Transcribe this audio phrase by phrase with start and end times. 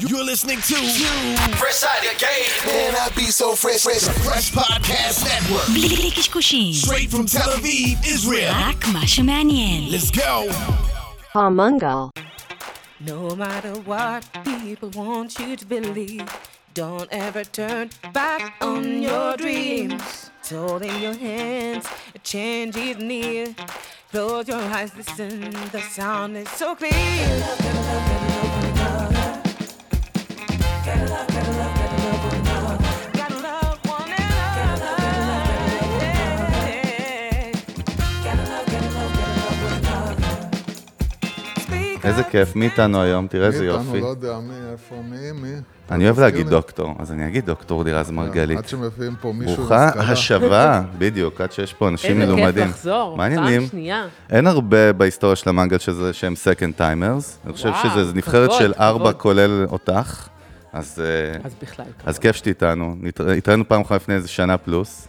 [0.00, 0.74] You're listening to
[1.54, 2.50] Fresh out the game.
[2.66, 4.02] Man, I be so fresh, fresh.
[4.26, 8.52] Fresh Podcast Network, בלי בלי קשקושים, straight from Tel Aviv, Israel.
[8.52, 9.90] רק מה שמעניין.
[9.90, 10.52] Let's go.
[11.32, 12.10] Palmungal.
[13.06, 16.28] No matter what people want you to believe,
[16.74, 20.02] don't ever turn back on your dreams.
[20.40, 21.84] It's all in your hands,
[22.16, 23.54] a change is near.
[24.10, 27.82] Close your eyes, listen, the sound is so clear.
[42.04, 42.22] איזה.
[42.22, 43.26] כיף, מי איתנו היום?
[43.26, 43.84] תראה איזה מי איתנו?
[43.84, 44.00] יופי.
[44.00, 45.54] לא יודע מי, איפה, מי, מי.
[45.90, 46.48] אני אוהב להגיד.
[46.48, 48.58] דוקטור, אז אני אגיד דוקטור לירז מרגלית.
[48.58, 49.88] עד שמביאים פה מישהו ברוכה.
[49.88, 52.64] השבה, בדיוק, עד שיש פה אנשים איזה מלומדים.
[52.64, 53.16] כיף לחזור?
[53.16, 54.06] פעם שנייה.
[54.30, 57.24] אין הרבה בהיסטוריה של המנגל שזה שהם second timers.
[57.44, 59.12] אני חושב שזה נבחרת של ארבע.
[59.12, 60.28] כולל אותך.
[60.72, 61.86] אז אה, אז בכלל.
[62.06, 62.96] אז כיף שתהיי איתנו.
[63.38, 65.08] התראינו פעם אחת לפני איזה שנה פלוס.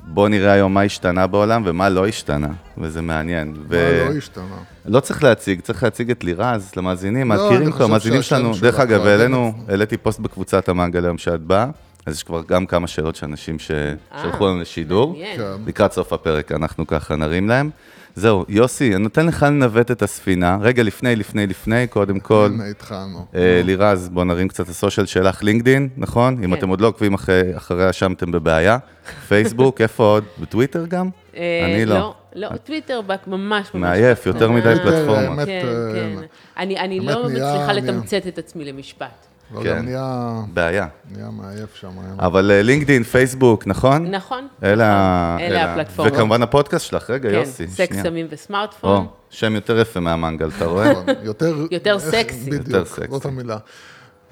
[0.00, 3.48] אה, בואו נראה היום מה השתנה בעולם ומה לא השתנה, וזה מעניין.
[3.48, 4.44] מה ו- לא השתנה?
[4.86, 8.52] לא צריך להציג, צריך להציג את לירז למאזינים, לא, מכירים חושב המאזינים שלנו.
[8.60, 11.66] דרך אגב, כבר העלינו, העליתי פוסט בקבוצת המנגל היום שאת באה,
[12.06, 15.16] אז יש כבר גם כמה שאלות של אנשים ששלחו לנו לשידור.
[15.36, 15.42] כן.
[15.66, 17.70] לקראת סוף הפרק אנחנו ככה נרים להם.
[18.18, 20.58] זהו, יוסי, אני נותן לך לנווט את הספינה.
[20.60, 23.26] רגע לפני, לפני, לפני, קודם כל, הנה, התחלנו.
[23.34, 26.34] אה, לירז, בוא נרים קצת את הסושיאל שלך, לינקדין, נכון?
[26.34, 26.52] אם כן.
[26.52, 28.78] אתם עוד לא עוקבים אחרי- אחריה, שם אתם בבעיה.
[29.28, 30.24] פייסבוק, איפה עוד?
[30.40, 31.08] בטוויטר גם?
[31.36, 32.14] אה, אני לא.
[32.34, 33.82] לא, טוויטר בק- ממש ממש.
[33.82, 35.18] מעייף, יותר מדי אה, פלטפורמות.
[35.38, 36.66] האמת, כן, אה, כן.
[36.76, 39.26] אני לא מצליחה לתמצת את עצמי למשפט.
[39.54, 39.76] לא, כן.
[39.78, 40.86] גם נהיה בעיה.
[41.12, 41.88] נהיה מעייף שם.
[42.18, 44.06] אבל אה, לינקדין, פייסבוק, נכון?
[44.14, 44.48] נכון.
[44.62, 46.14] אלה ה- אלה אלה הפלטפורמות.
[46.14, 48.02] וכמובן הפודקאסט שלך, רגע, כן, יוסי, סקס, שנייה.
[48.02, 49.06] סמים או, וסמארטפון.
[49.30, 50.90] שם יותר יפה מהמנגל, אתה רואה?
[50.92, 51.66] נכון, יותר...
[51.70, 52.50] יותר איך- סקסי.
[52.50, 53.10] יותר בדיוק, סקסי.
[53.10, 53.56] זאת המילה.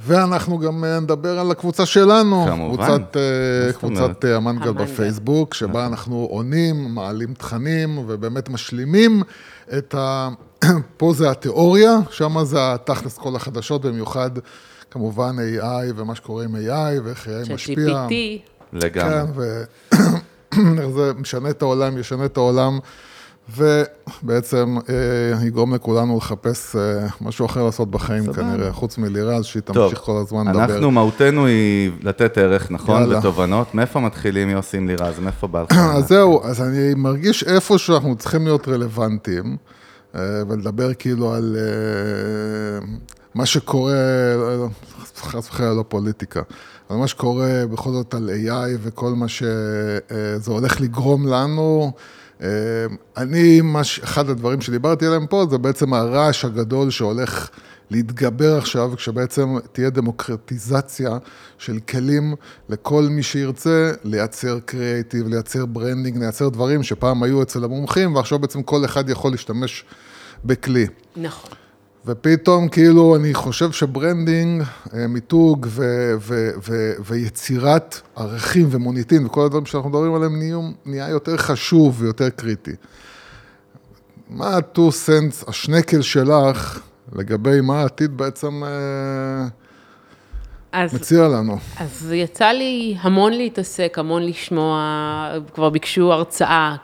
[0.01, 2.87] ואנחנו גם אה, נדבר על הקבוצה שלנו, כמובן.
[2.87, 3.73] קבוצת, אה?
[3.73, 4.37] קבוצת המנגל
[4.69, 4.73] המנגל.
[4.73, 9.23] בפייסבוק, שבה אנחנו עונים, מעלים תכנים ובאמת משלימים
[9.79, 10.29] את ה...
[10.97, 14.31] פה זה התיאוריה, שם זה התכלס כל החדשות, במיוחד
[14.91, 18.07] כמובן AI ומה שקורה עם AI ואיך AI משפיע.
[18.09, 18.13] ש-GPT,
[18.73, 19.13] לגמרי.
[19.13, 22.79] כן, ואיך זה משנה את העולם, ישנה את העולם,
[23.57, 29.77] ובעצם אה, יגרום לכולנו לחפש אה, משהו אחר לעשות בחיים כנראה, חוץ מלירז, שהיא טוב,
[29.77, 30.65] תמשיך כל הזמן לדבר.
[30.65, 33.03] אנחנו, מהותנו היא לתת ערך, נכון?
[33.03, 33.19] יאללה.
[33.19, 33.75] ותובנות.
[33.75, 35.19] מאיפה מתחילים, יוסי, עם לירז?
[35.19, 35.79] מאיפה בא לך?
[35.97, 39.57] אז זהו, אז אני מרגיש איפה שאנחנו צריכים להיות רלוונטיים,
[40.15, 42.87] אה, ולדבר כאילו על אה,
[43.37, 43.95] מה שקורה,
[44.37, 44.69] לא,
[45.17, 46.43] חס וחלילה לא פוליטיקה,
[46.91, 51.93] אבל מה שקורה בכל זאת על AI וכל מה שזה הולך לגרום לנו.
[52.43, 52.49] אה,
[53.17, 53.61] אני,
[54.05, 57.49] אחד הדברים שדיברתי עליהם פה, זה בעצם הרעש הגדול שהולך
[57.91, 61.19] להתגבר עכשיו, כשבעצם תהיה דמוקרטיזציה
[61.59, 62.35] של כלים
[62.69, 68.63] לכל מי שירצה לייצר קריאיטיב, לייצר branding, לייצר דברים שפעם היו אצל המומחים, ועכשיו בעצם
[68.63, 69.85] כל אחד יכול להשתמש
[70.45, 70.87] בכלי.
[71.17, 71.51] נכון.
[72.07, 74.63] ופתאום כאילו אני חושב ש branding,
[74.95, 81.09] אה, מיתוג ו- ו- ו- ויצירת ערכים ומוניטין וכל הדברים שאנחנו מדברים עליהם נהיו, נהיה
[81.09, 82.71] יותר חשוב ויותר קריטי.
[84.31, 86.81] מה ה-2 סנטס, השנקל שלך,
[87.17, 89.47] לגבי מה העתיד בעצם אה,
[90.73, 91.59] אז מציע לנו?
[91.77, 94.79] אז יצא לי המון להתעסק, המון לשמוע,
[95.55, 96.77] כבר ביקשו הרצאה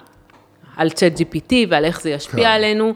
[0.76, 2.50] על צ'אט GPT ועל איך זה ישפיע כן.
[2.50, 2.94] עלינו.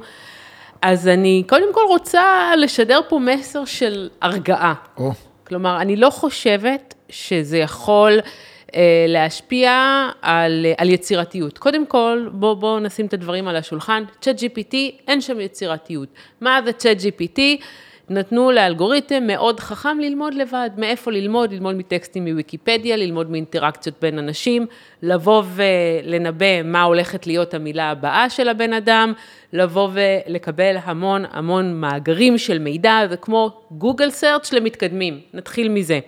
[0.87, 4.75] אז אני קודם כל רוצה לשדר פה מסר של הרגעה.
[4.97, 5.13] או,
[5.47, 8.21] כלומר, אני לא חושבת שזה יכול
[8.75, 9.73] אה, להשפיע
[10.23, 11.59] על, על יצירתיות.
[11.59, 14.05] קודם כל, בואו בוא נשים את הדברים על השולחן.
[14.21, 14.75] צ'אט GPT,
[15.09, 16.09] אין שם יצירתיות.
[16.41, 17.41] מה זה צ'אט GPT?
[18.11, 20.71] נתנו לאלגוריתם מאוד חכם ללמוד לבד.
[20.77, 21.53] מאיפה ללמוד?
[21.53, 24.67] ללמוד מטקסטים מוויקיפדיה, ללמוד מאינטראקציות בין אנשים,
[25.03, 29.12] לבוא ולנבא מה הולכת להיות המילה הבאה של הבן אדם,
[29.53, 35.98] לבוא ולקבל המון המון מאגרים של מידע, זה כמו גוגל סרצ' למתקדמים, נתחיל מזה.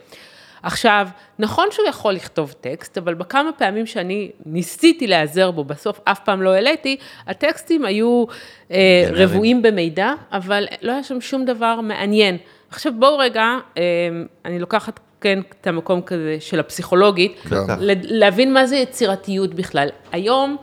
[0.63, 1.09] עכשיו,
[1.39, 6.43] נכון שהוא יכול לכתוב טקסט, אבל בכמה פעמים שאני ניסיתי להיעזר בו, בסוף אף פעם
[6.43, 6.97] לא העליתי,
[7.27, 8.25] הטקסטים היו
[8.71, 9.09] אה.
[9.13, 12.37] רבועים במידע, אבל לא היה שם שום דבר מעניין.
[12.71, 13.45] עכשיו בואו רגע,
[13.79, 13.83] אה,
[14.45, 17.33] אני לוקחת כן את המקום כזה של הפסיכולוגית.
[17.81, 19.89] ל- להבין מה זה יצירתיות בכלל.
[20.13, 20.57] היום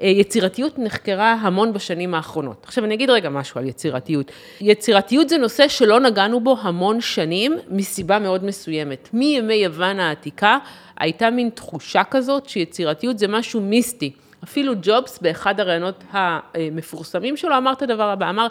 [0.00, 2.64] יצירתיות נחקרה המון בשנים האחרונות.
[2.66, 4.30] עכשיו אני אגיד רגע משהו על יצירתיות.
[4.60, 9.08] יצירתיות זה נושא שלא נגענו בו המון שנים, מסיבה מאוד מסוימת.
[9.12, 10.58] מימי יוון העתיקה
[10.98, 14.10] הייתה מין תחושה כזאת שיצירתיות זה משהו מיסטי.
[14.44, 18.46] אפילו ג'ובס באחד הראיונות המפורסמים שלו אמר את הדבר הבא, אמר,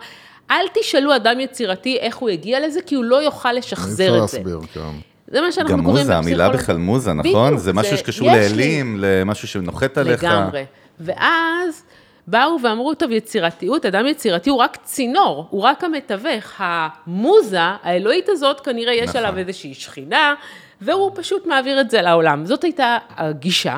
[0.52, 4.24] אל תשאלו אדם יצירתי איך הוא הגיע לזה, כי הוא לא יוכל אי לשחזר אפשר
[4.24, 4.38] את זה.
[4.38, 4.80] להסביר, כן.
[5.28, 6.50] זה מה שאנחנו גם קוראים מוזה, המילה.
[6.50, 7.46] בכלל מוזה, נכון?
[7.46, 8.28] בדיוק, זה משהו שקשור.
[8.28, 10.24] לאלים, למשהו שנוחת עליך.
[10.24, 10.64] לגמרי.
[11.00, 11.84] ואז
[12.28, 16.56] באו ואמרו, טוב, יצירתיות, אדם יצירתי הוא רק צינור, הוא רק המתווך.
[16.58, 19.22] המוזה, האלוהית הזאת, כנראה יש נכון.
[19.22, 20.36] עליו איזושהי שכינה,
[20.82, 22.46] והוא פשוט מעביר את זה לעולם.
[22.46, 23.78] זאת הייתה הגישה,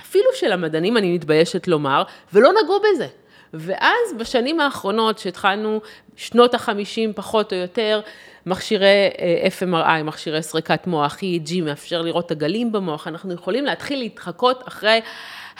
[0.00, 2.02] אפילו של המדענים, אני מתביישת לומר,
[2.32, 3.06] ולא נגעו בזה.
[3.54, 5.80] ואז בשנים האחרונות, שהתחלנו,
[6.16, 8.00] שנות החמישים פחות או יותר,
[8.46, 13.98] מכשירי אה, FMRI, מכשירי סריקת מוח, EEG, מאפשר לראות את הגלים במוח, אנחנו יכולים להתחיל
[13.98, 15.00] להתחקות אחרי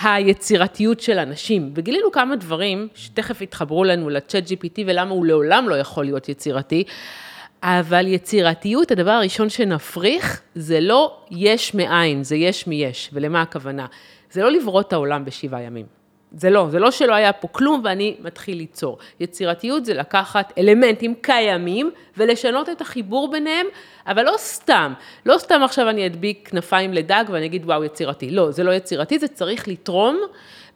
[0.03, 1.73] היצירתיות של אנשים.
[1.75, 6.85] וגילינו כמה דברים שתכף יתחברו לנו לצ'אט GPT ולמה הוא לעולם לא יכול להיות יצירתי.
[7.63, 13.11] אבל יצירתיות, הדבר הראשון שנפריך, זה לא יש מאין, זה יש מיש.
[13.13, 13.87] ולמה הכוונה?
[14.31, 16.00] זה לא לברוא את העולם בשבעה ימים.
[16.33, 18.99] זה לא, זה לא שלא היה פה כלום ואני מתחיל ליצור.
[19.21, 23.67] יצירתיות זה לקחת אלמנטים קיימים ולשנות את החיבור ביניהם,
[24.07, 24.93] אבל לא סתם.
[25.27, 28.31] לא סתם עכשיו אני אדביק כנפיים לדג ואני אגיד וואו יצירתי.
[28.31, 30.21] לא, זה לא יצירתי, זה צריך לתרום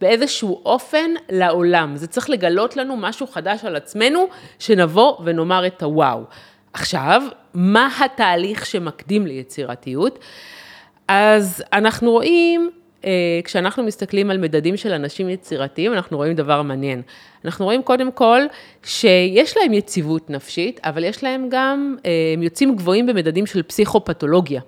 [0.01, 1.97] באיזשהו אופן לעולם.
[1.97, 4.29] זה צריך לגלות לנו משהו חדש על עצמנו,
[4.59, 6.23] שנבוא ונאמר את הוואו.
[6.73, 7.23] עכשיו,
[7.55, 10.19] מה התהליך שמקדים ליצירתיות?
[11.09, 12.71] אז אנחנו רואים,
[13.45, 17.03] כשאנחנו מסתכלים על מדדים של אנשים יצירתיים, אנחנו רואים דבר מעניין.
[17.45, 18.41] אנחנו רואים קודם כל
[18.83, 24.61] שיש להם יציבות נפשית, אבל יש להם גם, אה, הם יוצאים גבוהים במדדים של פסיכופתולוגיה.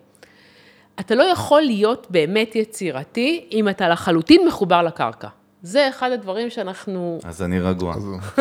[1.00, 5.28] אתה לא יכול להיות באמת יצירתי אם אתה לחלוטין מחובר לקרקע.
[5.62, 7.18] זה אחד הדברים שאנחנו...
[7.24, 7.94] אז אני רגוע.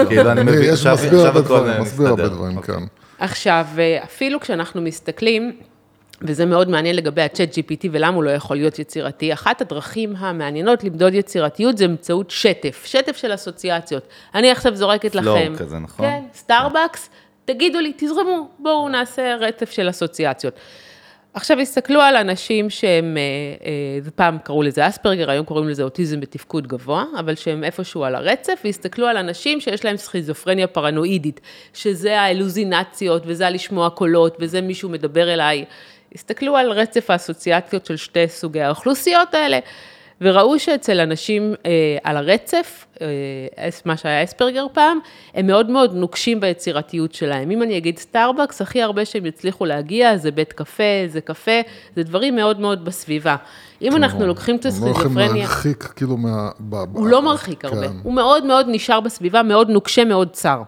[0.09, 2.37] כאילו, אני מבין, יש עכשיו מסביר עכשיו הרבה הכל דברים, מסביר הרבה מסתדר.
[2.37, 2.75] דברים, אוקיי.
[2.75, 2.83] כן.
[3.19, 5.51] עכשיו, אה, אפילו כשאנחנו מסתכלים,
[6.21, 10.83] וזה מאוד מעניין לגבי ה-chat GPT ולמה הוא לא יכול להיות יצירתי, אחת הדרכים המעניינות
[10.83, 14.07] למדוד יצירתיות זה באמצעות שטף, שטף של אסוציאציות.
[14.35, 15.53] אני עכשיו זורקת Flow לכם.
[15.57, 16.05] כזה, נכון?
[16.05, 17.09] כן, סטארבקס,
[17.45, 20.53] תגידו לי, תזרמו, בואו נעשה רצף של אסוציאציות.
[21.35, 23.21] עכשיו, הסתכלו על אנשים שהם, אה,
[24.05, 28.15] אה, פעם קראו לזה אספרגר, היום קוראים לזה אוטיזם בתפקוד גבוה, אבל שהם איפשהו על
[28.15, 31.41] הרצף, והסתכלו על אנשים שיש להם סכיזופרניה פרנואידית,
[31.73, 35.65] שזה האלוזינציות, וזה הלשמוע קולות, וזה מישהו מדבר אליי.
[36.15, 39.59] הסתכלו על רצף האסוציאציות של שתי סוגי האוכלוסיות האלה,
[40.21, 43.07] וראו שאצל אנשים אה, על הרצף, אה,
[43.85, 44.99] מה שהיה אספרגר פעם,
[45.33, 47.51] הם מאוד מאוד נוקשים ביצירתיות שלהם.
[47.51, 51.61] אם אני אגיד סטארבקס, הכי הרבה שהם יצליחו להגיע זה בית קפה, זה קפה,
[51.95, 53.35] זה דברים מאוד מאוד בסביבה.
[53.81, 55.33] אם אנחנו לוקחים את לא הסכיזופרניה...
[55.33, 56.49] להרחיק כאילו מה...
[56.59, 57.93] ב- ב- הוא לא מרחיק הרבה, כן.
[58.03, 60.61] הוא מאוד מאוד נשאר בסביבה, מאוד נוקשה, מאוד צר.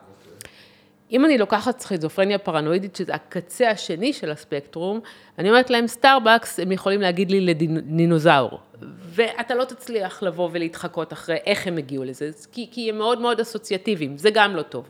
[1.11, 4.99] אם אני לוקחת סכיזופרניה פרנואידית, שזה הקצה השני של הספקטרום,
[5.37, 8.59] אני אומרת להם סטארבקס, הם יכולים להגיד לי לדינוזאור.
[8.99, 13.39] ואתה לא תצליח לבוא ולהתחקות אחרי איך הם הגיעו לזה, כי, כי הם מאוד מאוד
[13.39, 14.89] אסוציאטיביים, זה גם לא טוב.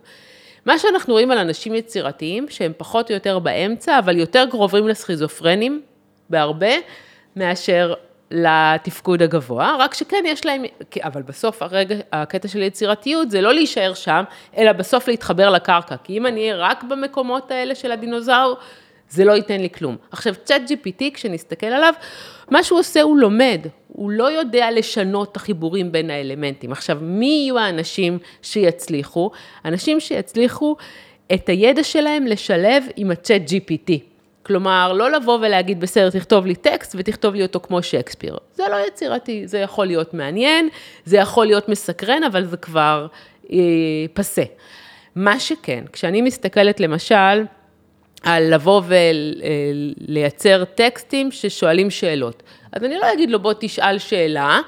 [0.65, 5.81] מה שאנחנו רואים על אנשים יצירתיים, שהם פחות או יותר באמצע, אבל יותר קרובים לסכיזופרנים,
[6.29, 6.71] בהרבה,
[7.35, 7.93] מאשר
[8.31, 10.63] לתפקוד הגבוה, רק שכן יש להם,
[11.03, 14.23] אבל בסוף הרגע, הקטע של יצירתיות זה לא להישאר שם,
[14.57, 18.55] אלא בסוף להתחבר לקרקע, כי אם אני אהיה רק במקומות האלה של הדינוזאור,
[19.09, 19.95] זה לא ייתן לי כלום.
[20.11, 21.93] עכשיו, צ'אט GPT, כשנסתכל עליו,
[22.51, 26.71] מה שהוא עושה, הוא לומד, הוא לא יודע לשנות את החיבורים בין האלמנטים.
[26.71, 29.31] עכשיו, מי יהיו האנשים שיצליחו?
[29.65, 30.75] אנשים שיצליחו
[31.33, 34.16] את הידע שלהם לשלב עם הצ'אט GPT.
[34.47, 38.37] כלומר, לא לבוא ולהגיד, בסדר, תכתוב לי טקסט ותכתוב לי אותו כמו שייקספיר.
[38.53, 40.69] זה לא יצירתי, זה יכול להיות מעניין,
[41.05, 43.07] זה יכול להיות מסקרן, אבל זה כבר
[43.51, 43.57] אה,
[44.13, 44.43] פסה.
[45.15, 47.43] מה שכן, כשאני מסתכלת למשל,
[48.23, 52.43] על לבוא ולייצר טקסטים ששואלים שאלות.
[52.71, 54.59] אז אני לא אגיד לו, בוא תשאל שאלה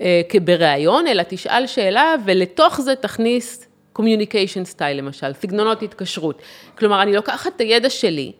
[0.00, 3.68] אה, בריאיון, אלא תשאל שאלה ולתוך זה תכניס
[3.98, 6.42] communication style למשל, סגנונות התקשרות.
[6.78, 8.32] כלומר, אני לוקחת את הידע שלי,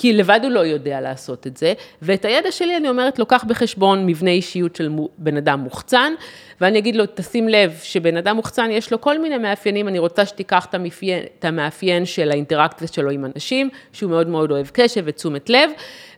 [0.00, 4.06] כי לבד הוא לא יודע לעשות את זה, ואת הידע שלי אני אומרת, לוקח בחשבון
[4.06, 6.12] מבנה אישיות של בן אדם מוחצן,
[6.60, 10.26] ואני אגיד לו, תשים לב שבן אדם מוחצן יש לו כל מיני מאפיינים, אני רוצה
[10.26, 15.02] שתיקח את המאפיין, את המאפיין של האינטראקציה שלו עם אנשים, שהוא מאוד מאוד אוהב קשב
[15.04, 15.70] ותשומת לב,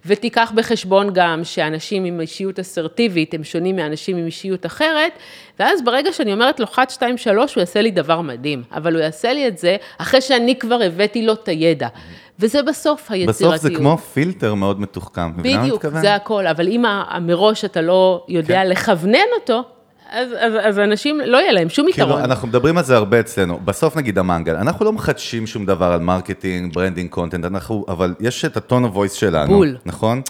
[0.06, 5.12] ותיקח בחשבון גם שאנשים עם אישיות אסרטיבית הם שונים מאנשים עם אישיות אחרת,
[5.58, 9.02] ואז ברגע שאני אומרת לו 1, 2, 3, הוא יעשה לי דבר מדהים, אבל הוא
[9.02, 11.88] יעשה לי את זה אחרי שאני כבר הבאתי לו את הידע.
[12.38, 13.52] וזה בסוף היצירתיות.
[13.52, 15.30] בסוף זה כמו פילטר מאוד מתוחכם.
[15.38, 15.86] מבינה מה אני בדיוק?
[15.86, 16.84] זה הכל, אבל אם
[17.20, 18.68] מראש אתה לא יודע כן.
[18.68, 19.62] לכוונן אותו,
[20.12, 22.22] אז, אז, אז אנשים, לא יהיה להם שום כאילו, יתרון.
[22.22, 23.60] אנחנו מדברים על זה הרבה אצלנו.
[23.64, 28.44] בסוף נגיד המנגל, אנחנו לא מחדשים שום דבר על marketing, branding, content, אנחנו, אבל יש
[28.44, 29.76] את ה tone of voice שלנו, בול.
[29.84, 30.22] נכון?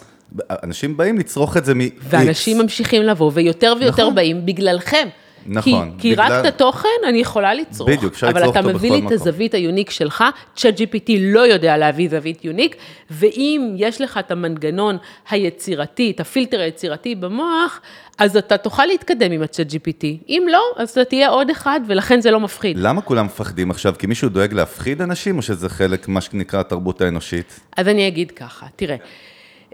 [0.63, 1.81] אנשים באים לצרוך את זה מ...
[2.03, 4.15] ואנשים ממשיכים לבוא, ויותר ויותר נכון.
[4.15, 5.09] באים בגללכם.
[5.47, 7.89] נכון, כי, כי בגלל- רק את התוכן אני יכולה לצרוך.
[7.91, 9.13] בדיוק, אפשר אבל לצרוך אתה אותו מביא בכל לי את מקום.
[9.15, 10.25] הזווית היוניק שלך,
[10.57, 12.77] צ'אט GPT לא יודע להביא זווית יוניק,
[13.11, 14.97] ואם יש לך את המנגנון
[15.31, 17.81] היצירתי, את הפילטר היצירתי במוח,
[18.19, 20.05] אז אתה תוכל להתקדם עם הצ'אט GPT.
[20.29, 22.77] אם לא, אז אתה תהיה עוד אחד, ולכן זה לא מפחיד.
[22.79, 23.95] למה כולם מפחדים עכשיו?
[23.99, 27.61] כי מישהו דואג להפחיד אנשים, או שזה חלק, מה שנקרא, התרבות האנושית?
[27.77, 28.97] אז אני אגיד ככה, תראה,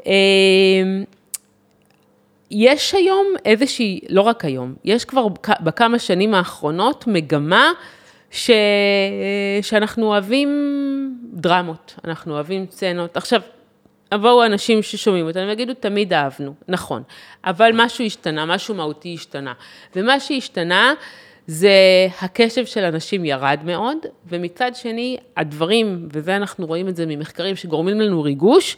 [0.07, 0.13] אמ,
[2.51, 5.27] יש היום איזושהי, לא רק היום, יש כבר
[5.61, 7.71] בכמה שנים האחרונות מגמה
[8.31, 8.51] ש...
[9.63, 10.49] שאנחנו אוהבים
[11.33, 13.17] דרמות, אנחנו אוהבים סצנות.
[13.17, 13.41] עכשיו,
[14.15, 17.03] יבואו אנשים ששומעים אותנו ויגידו, תמיד אהבנו, נכון,
[17.45, 19.53] אבל משהו השתנה, משהו מהותי השתנה.
[19.97, 20.95] ומה שהשתנה
[21.47, 21.73] זה
[22.21, 23.97] הקשב של אנשים ירד מאוד,
[24.29, 28.77] ומצד שני, הדברים, וזה אנחנו רואים את זה ממחקרים שגורמים לנו ריגוש,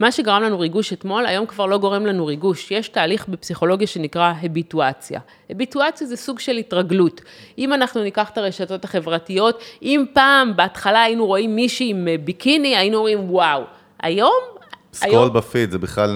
[0.00, 2.70] מה שגרם לנו ריגוש אתמול, היום כבר לא גורם לנו ריגוש.
[2.70, 5.20] יש תהליך בפסיכולוגיה שנקרא הביטואציה.
[5.50, 7.20] הביטואציה זה סוג של התרגלות.
[7.58, 12.76] אם אנחנו ניקח את הרשתות החברתיות, אם פעם, בהתחלה היינו רואים מישהי עם אה, ביקיני,
[12.76, 13.62] היינו אומרים וואו.
[14.02, 14.32] היום...
[14.92, 16.10] סקרול בפיד, זה בכלל,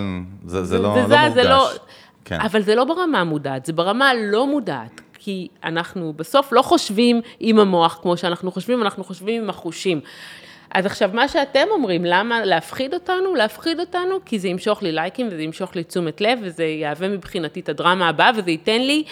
[0.47, 1.33] זה, זה לא, לא וזה- מורגש.
[1.35, 1.69] זה לא,
[2.25, 2.41] כן.
[2.41, 5.01] אבל זה לא ברמה מודעת, זה ברמה לא מודעת.
[5.23, 10.01] כי אנחנו בסוף לא חושבים עם המוח כמו שאנחנו חושבים, אנחנו חושבים עם החושים.
[10.75, 13.35] אז עכשיו, מה שאתם אומרים, למה להפחיד אותנו?
[13.35, 17.61] להפחיד אותנו כי זה ימשוך לי לייקים וזה ימשוך לי תשומת לב וזה יהווה מבחינתי
[17.61, 19.05] את הדרמה הבאה וזה ייתן לי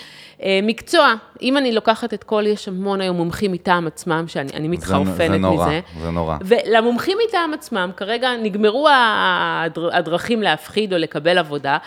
[0.43, 1.15] אה, מקצוע.
[1.43, 5.39] אם אני לוקחת את כל, יש המון היום מומחים מטעם עצמם, שאני אני מתחרפנת זה
[5.39, 5.81] נורא, מזה.
[6.03, 6.37] זה נורא.
[6.45, 11.79] ולמומחים מטעם עצמם, כרגע נגמרו הדר- הדרכים להפחיד או לקבל עבודה,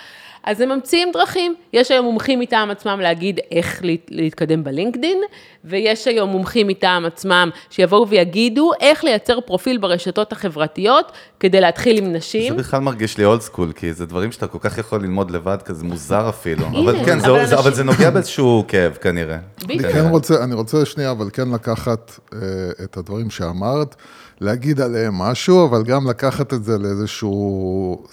[0.44, 1.56] אז הם ממציאים דרכים.
[1.74, 5.18] יש היום מומחים מטעם עצמם להגיד איך להת- להתקדם בלינקדין,
[5.66, 12.14] ויש היום מומחים מטעם עצמם שיבואו ויגידו איך לייצר פרופיל ברשתות החברתיות כדי להתחיל עם
[12.14, 12.54] נשים.
[12.54, 15.58] זה בכלל מרגיש לי אולד סקול, כי זה דברים שאתה כל כך יכול ללמוד לבד,
[15.66, 16.66] כזה מוזר אפילו.
[16.66, 19.38] הנה, אבל כן, זה, אבל זה, אבל זה נוגע באיזשהו כאב כנראה.
[19.64, 19.82] בדיוק.
[19.86, 22.40] אני כן רוצה, אני רוצה שנייה, אבל כן לקחת אה,
[22.84, 23.96] את הדברים שאמרת,
[24.42, 28.04] להגיד עליהם משהו, אבל גם לקחת את זה לאיזשהו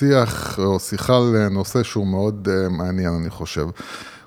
[0.00, 3.66] שיח או שיחה לנושא שהוא מאוד אה, מעניין, אני חושב.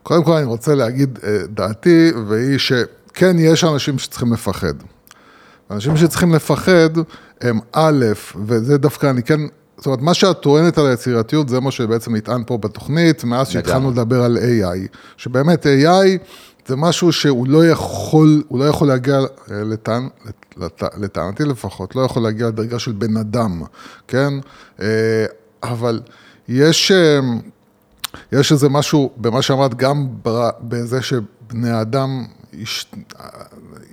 [0.04, 4.74] קודם כל אני רוצה להגיד אה, דעתי, והיא שכן, יש אנשים שצריכים לפחד.
[5.72, 6.90] אנשים שצריכים לפחד
[7.42, 8.06] הם א',
[8.46, 9.40] וזה דווקא אני כן,
[9.78, 13.92] זאת אומרת, מה שאת טוענת על היצירתיות זה מה שבעצם נטען פה בתוכנית, מאז שהתחלנו
[13.92, 14.88] לדבר על AI,
[15.18, 16.18] שבאמת AI
[16.68, 19.26] זה משהו שהוא לא יכול, הוא לא יכול להגיע, אה,
[19.64, 20.08] לטען,
[20.58, 23.62] לט- לטענתי לפחות, לא יכול להגיע לדרגה של בן אדם,
[24.08, 24.34] כן?
[25.64, 26.02] אבל
[26.48, 26.92] יש...
[26.92, 27.20] אה,
[28.32, 30.08] יש איזה משהו במה שאמרת, גם
[30.62, 32.26] בזה שבני אדם
[32.62, 32.92] הש-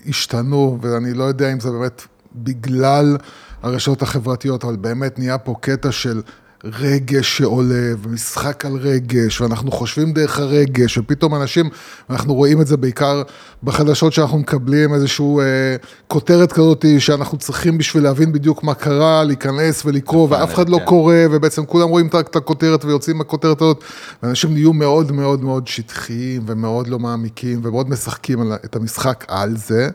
[0.09, 2.03] השתנו, ואני לא יודע אם זה באמת
[2.35, 3.17] בגלל
[3.63, 6.23] הרשתות החברתיות, אבל באמת נהיה פה קטע של
[6.65, 11.69] רגש שעולה, ומשחק על רגש, ואנחנו חושבים דרך הרגש, ופתאום אנשים,
[12.11, 13.23] אנחנו רואים את זה בעיקר
[13.63, 15.77] בחדשות שאנחנו מקבלים, איזושהי אה,
[16.09, 20.85] כותרת כזאת שאנחנו צריכים בשביל להבין בדיוק מה קרה, להיכנס ולקרוא, ואף אחד לא כן.
[20.85, 23.85] קורא, ובעצם כולם רואים את הכותרת ויוצאים מהכותרת הזאת,
[24.23, 29.89] ואנשים נהיו מאוד מאוד מאוד שטחיים, ומאוד לא מעמיקים, ומאוד משחקים את המשחק על זה.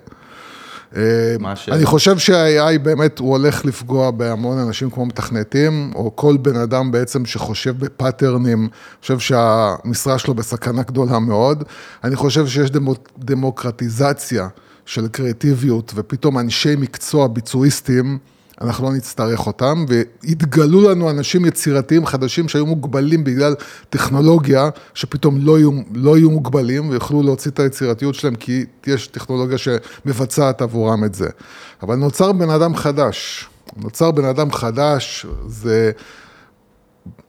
[0.96, 1.78] אה, השאלה?
[1.78, 6.92] אני חושב שה-AI באמת, הוא הולך לפגוע בהמון אנשים כמו מתכנתים, או כל בן אדם
[6.92, 11.64] בעצם שחושב ב patternים, אני חושב שהמשרה שלו בסכנה גדולה מאוד.
[12.04, 14.48] אני חושב שיש דמו, דמוקרטיזציה
[14.86, 18.18] של קריאטיביות, ופתאום אנשי מקצוע ביצועיסטים,
[18.62, 23.56] אנחנו לא נצטרך אותם, והתגלו לנו אנשים יצירתיים חדשים שהיו מוגבלים בגלל
[23.90, 29.58] טכנולוגיה, שפתאום לא יהיו, לא יהיו מוגבלים ויוכלו להוציא את היצירתיות שלהם, כי יש טכנולוגיה
[29.58, 31.30] שמבצעת עבורם את זה.
[31.84, 33.50] אבל נוצר בן אדם חדש.
[33.78, 35.92] נוצר בן אדם חדש, זה...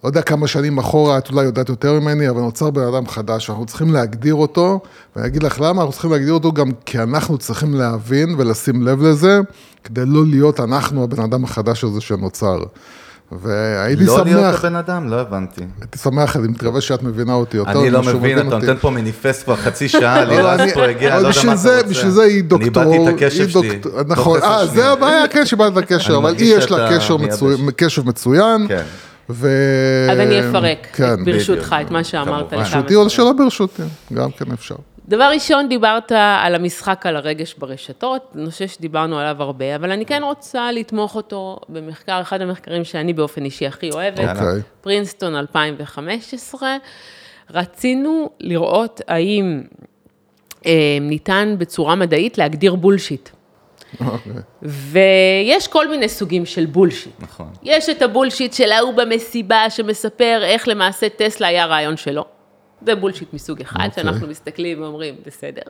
[0.05, 3.51] לא יודע כמה שנים אחורה, את אולי יודעת יותר ממני, אבל נוצר בן אדם חדש,
[3.51, 4.81] אנחנו צריכים להגדיר אותו,
[5.17, 9.03] ואני אגיד לך למה, אנחנו צריכים להגדיר אותו גם כי אנחנו צריכים להבין ולשים לב
[9.03, 9.41] לזה,
[9.85, 12.59] כדי לא להיות אנחנו הבן אדם החדש הזה שנוצר.
[13.33, 15.61] והייתי לא להיות שמח, הבן אדם, לא הבנתי.
[15.81, 17.81] הייתי שמח, אני מקווה שאת מבינה אותי יותר.
[17.81, 18.59] אני לא מבין, אתה.
[18.59, 21.77] נותן פה מניפסט כבר חצי שעה, לא, לירז פה הגיע, אבל לא יודע מה אתה
[21.77, 21.89] רוצה.
[21.89, 22.83] בשביל זה היא דוקטור.
[22.83, 23.79] אני איבדתי את הקשב שלי.
[23.79, 24.67] תוך נכון, אה.
[24.67, 26.99] זה הבעיה, כן, שאיבדת את הקשר, אני אבל היא יש לה
[27.77, 28.67] קשר מצוין.
[29.31, 29.49] ו...
[30.11, 31.25] אז אני אפרק, כן.
[31.25, 31.77] ברשותך.
[31.81, 33.11] את מה שאמרת ברשותי או.
[33.11, 34.77] שלא ברשותי, גם כן אפשר.
[35.09, 40.23] דבר ראשון, דיברת על המשחק על הרגש ברשתות, נושא שדיברנו עליו הרבה, אבל אני כן
[40.23, 44.61] רוצה לתמוך אותו במחקר, אחד המחקרים שאני באופן אישי הכי אוהבת, אוקיי.
[44.81, 46.77] פרינסטון 2015.
[47.51, 49.63] רצינו לראות האם
[50.67, 53.29] אה, ניתן בצורה מדעית להגדיר bullshit.
[54.01, 54.33] אוקיי.
[54.63, 57.13] ויש כל מיני סוגים של bullshit.
[57.19, 57.49] נכון.
[57.63, 62.25] יש את ה bullshit של ההוא במסיבה שמספר איך למעשה טסלה היה רעיון שלו.
[62.83, 64.03] זה bullshit מסוג אחד, אוקיי.
[64.05, 65.63] שאנחנו מסתכלים ואומרים, בסדר.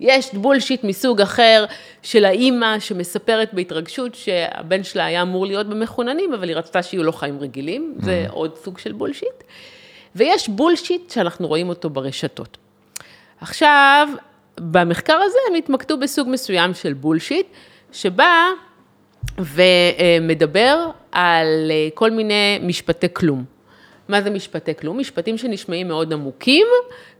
[0.00, 1.64] יש bullshit מסוג אחר
[2.02, 7.12] של האימא שמספרת בהתרגשות שהבן שלה היה אמור להיות במחוננים, אבל היא רצתה שיהיו לו
[7.12, 9.44] חיים רגילים, זה עוד סוג של bullshit.
[10.16, 12.56] ויש בולשיט שאנחנו רואים אותו ברשתות.
[13.40, 14.08] עכשיו,
[14.60, 17.46] במחקר הזה הם התמקדו בסוג מסוים של בולשיט,
[17.92, 18.48] שבא
[19.38, 23.44] ומדבר על אה, כל מיני משפטי כלום.
[24.08, 24.98] מה זה משפטי כלום?
[24.98, 26.66] משפטים שנשמעים מאוד עמוקים,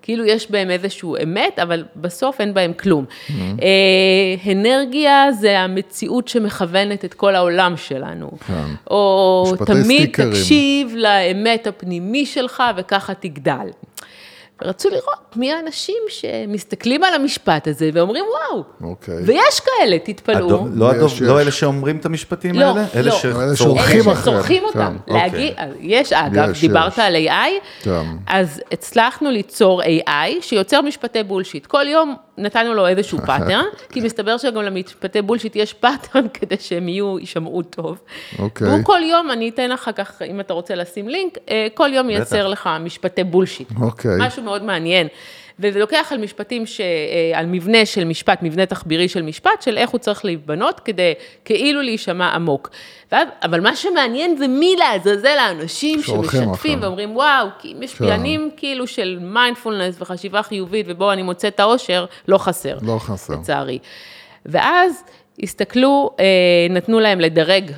[0.02, 3.04] כאילו יש בהם איזשהו אמת, אבל בסוף אין בהם כלום.
[3.30, 8.30] אה, אנרגיה זה המציאות שמכוונת את כל העולם שלנו.
[8.46, 8.64] כן.
[8.90, 10.30] או תמיד סטיקרים.
[10.30, 13.68] תקשיב לאמת הפנימי שלך וככה תגדל.
[14.62, 19.14] ורצו לראות מי האנשים שמסתכלים על המשפט הזה ואומרים וואו, אוקיי.
[19.26, 20.36] ויש כאלה, תתפלאו.
[20.46, 21.42] הדוב- לא הדוב- יש, לא יש.
[21.42, 22.84] אלה שאומרים את המשפטים לא, האלה?
[22.94, 23.10] אלה לא.
[23.10, 23.56] אלה שצורכים?
[23.56, 24.96] שצורכים אלה אחריהם, שצורכים כן, אותם.
[25.08, 25.14] אוקיי.
[25.22, 26.98] להגיד, יש, אגב, יש, דיברת יש.
[26.98, 28.02] על AI, כן.
[28.26, 30.08] אז הצלחנו ליצור AI
[30.40, 31.66] שיוצר משפטי bullshit.
[31.66, 36.88] כל יום נתנו לו איזשהו pattern, כי מסתבר שגם למשפטי bullshit יש pattern כדי שהם
[36.88, 37.98] יהיו, יישמעו טוב.
[38.38, 38.68] אוקיי.
[38.68, 41.90] והוא כל יום, אני אתן לך אחר כך, אם אתה רוצה לשים לינק, אה, כל
[41.92, 43.68] יום ייצר לך משפטי bullshit.
[43.80, 44.16] אוקיי.
[44.20, 45.08] משהו מאוד מעניין.
[45.58, 46.80] וזה לוקח על משפטים, ש...
[46.80, 51.12] אה, על מבנה של משפט, מבנה תחבירי של משפט, של איך הוא צריך להיבנות כדי
[51.44, 52.70] כאילו להישמע עמוק.
[53.12, 56.82] ואז, אבל מה שמעניין זה מי לעזאזל האנשים שמשתפים.
[56.82, 57.46] ואומרים, וואו,
[57.80, 58.04] יש כן.
[58.04, 62.78] פיינים כאילו של מיינדפולנס וחשיבה חיובית, ובו אני מוצא את האושר, לא חסר.
[62.82, 63.34] לא חסר.
[63.34, 63.78] לצערי.
[64.46, 65.04] ואז
[65.42, 66.24] הסתכלו, אה,
[66.70, 67.72] נתנו להם לדרג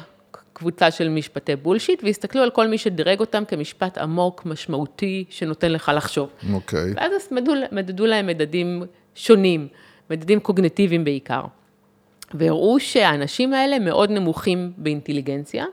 [0.57, 5.93] קבוצה של משפטי בולשיט, והסתכלו על כל מי שדירג אותם כמשפט עמוק, משמעותי, שנותן לך
[5.97, 6.31] לחשוב.
[6.53, 6.93] אוקיי.
[6.97, 8.83] ואז מדדו, מדדו להם מדדים
[9.15, 9.69] שונים,
[10.11, 11.41] מדדים קוגנטיביים בעיקר.
[12.35, 15.65] והראו שהאנשים האלה מאוד נמוכים באינטליגנציה,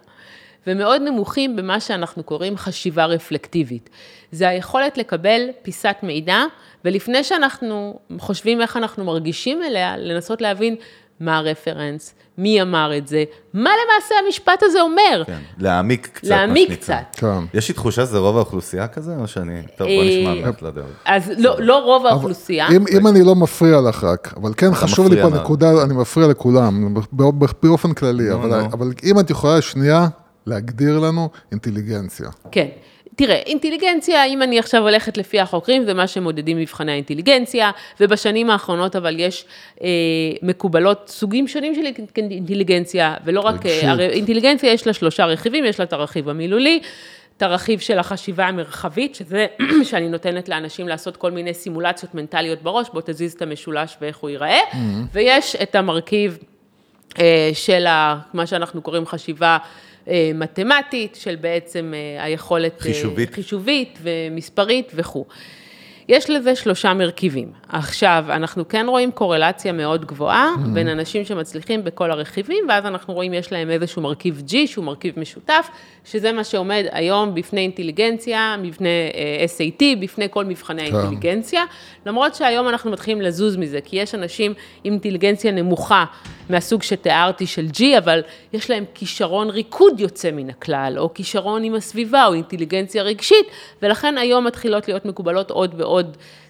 [0.67, 3.89] ומאוד נמוכים במה שאנחנו קוראים חשיבה רפלקטיבית.
[4.31, 6.43] זה היכולת לקבל פיסת מידע,
[6.85, 10.75] ולפני שאנחנו חושבים איך אנחנו מרגישים אליה, לנסות להבין
[11.19, 15.23] מה הרפרנס, מי אמר את זה, מה למעשה המשפט הזה אומר.
[15.25, 16.71] כן, להעמיק קצת, להעמיק.
[16.71, 16.95] קצת.
[17.11, 17.27] כן.
[17.53, 19.61] יש לי תחושה שזה רוב האוכלוסייה כזה, או שאני...
[19.77, 20.85] טוב, בוא נשמע אה, מעט לדרך.
[21.05, 22.67] אז לא, לא רוב האוכלוסייה.
[22.69, 25.29] אם, אם אני לא מפריע לך רק, אבל כן חשוב לי פה.
[25.29, 27.25] נקודה, אני מפריע לכולם, בא-
[27.63, 28.31] באופן כללי.
[28.71, 30.07] אבל אם את יכולה שנייה
[30.45, 32.29] להגדיר לנו אינטליגנציה.
[32.51, 32.67] כן.
[33.15, 38.95] תראה, אינטליגנציה, אם אני עכשיו הולכת לפי החוקרים, זה מה שמודדים מבחני האינטליגנציה, ובשנים האחרונות
[38.95, 39.45] אבל יש
[39.81, 39.87] אה,
[40.41, 41.81] מקובלות סוגים שונים של
[42.17, 43.65] אינטליגנציה, ולא רק.
[43.65, 46.79] אה, הרי אינטליגנציה יש לה שלושה רכיבים, יש לה את הרכיב המילולי,
[47.37, 49.45] את הרכיב של החשיבה המרחבית, שזה
[49.89, 54.29] שאני נותנת לאנשים לעשות כל מיני סימולציות מנטליות בראש, בוא תזיז את המשולש ואיך הוא
[54.29, 54.59] ייראה,
[55.13, 56.37] ויש את המרכיב
[57.19, 59.57] אה, של ה, מה שאנחנו קוראים חשיבה
[60.33, 62.73] מתמטית, של בעצם אה, היכולת...
[62.73, 63.33] אה, חישובית.
[63.33, 65.25] חישובית ומספרית וכו'.
[66.07, 67.51] יש לזה שלושה מרכיבים.
[67.69, 73.33] עכשיו, אנחנו כן רואים קורלציה מאוד גבוהה בין אנשים שמצליחים בכל הרכיבים, ואז אנחנו רואים
[73.33, 75.69] יש להם איזשהו מרכיב G, שהוא מרכיב משותף,
[76.05, 81.63] שזה מה שעומד היום בפני אינטליגנציה, מבנה אה, SAT, בפני כל מבחני האינטליגנציה,
[82.05, 86.05] למרות שהיום אנחנו מתחילים לזוז מזה, כי יש אנשים עם אינטליגנציה נמוכה
[86.49, 88.21] מהסוג שתיארתי של G, אבל
[88.53, 93.45] יש להם כישרון ריקוד יוצא מן הכלל, או כישרון עם הסביבה, או אינטליגנציה רגשית,
[93.81, 95.92] ולכן היום מתחילות להיות מקובלות עוד ועוד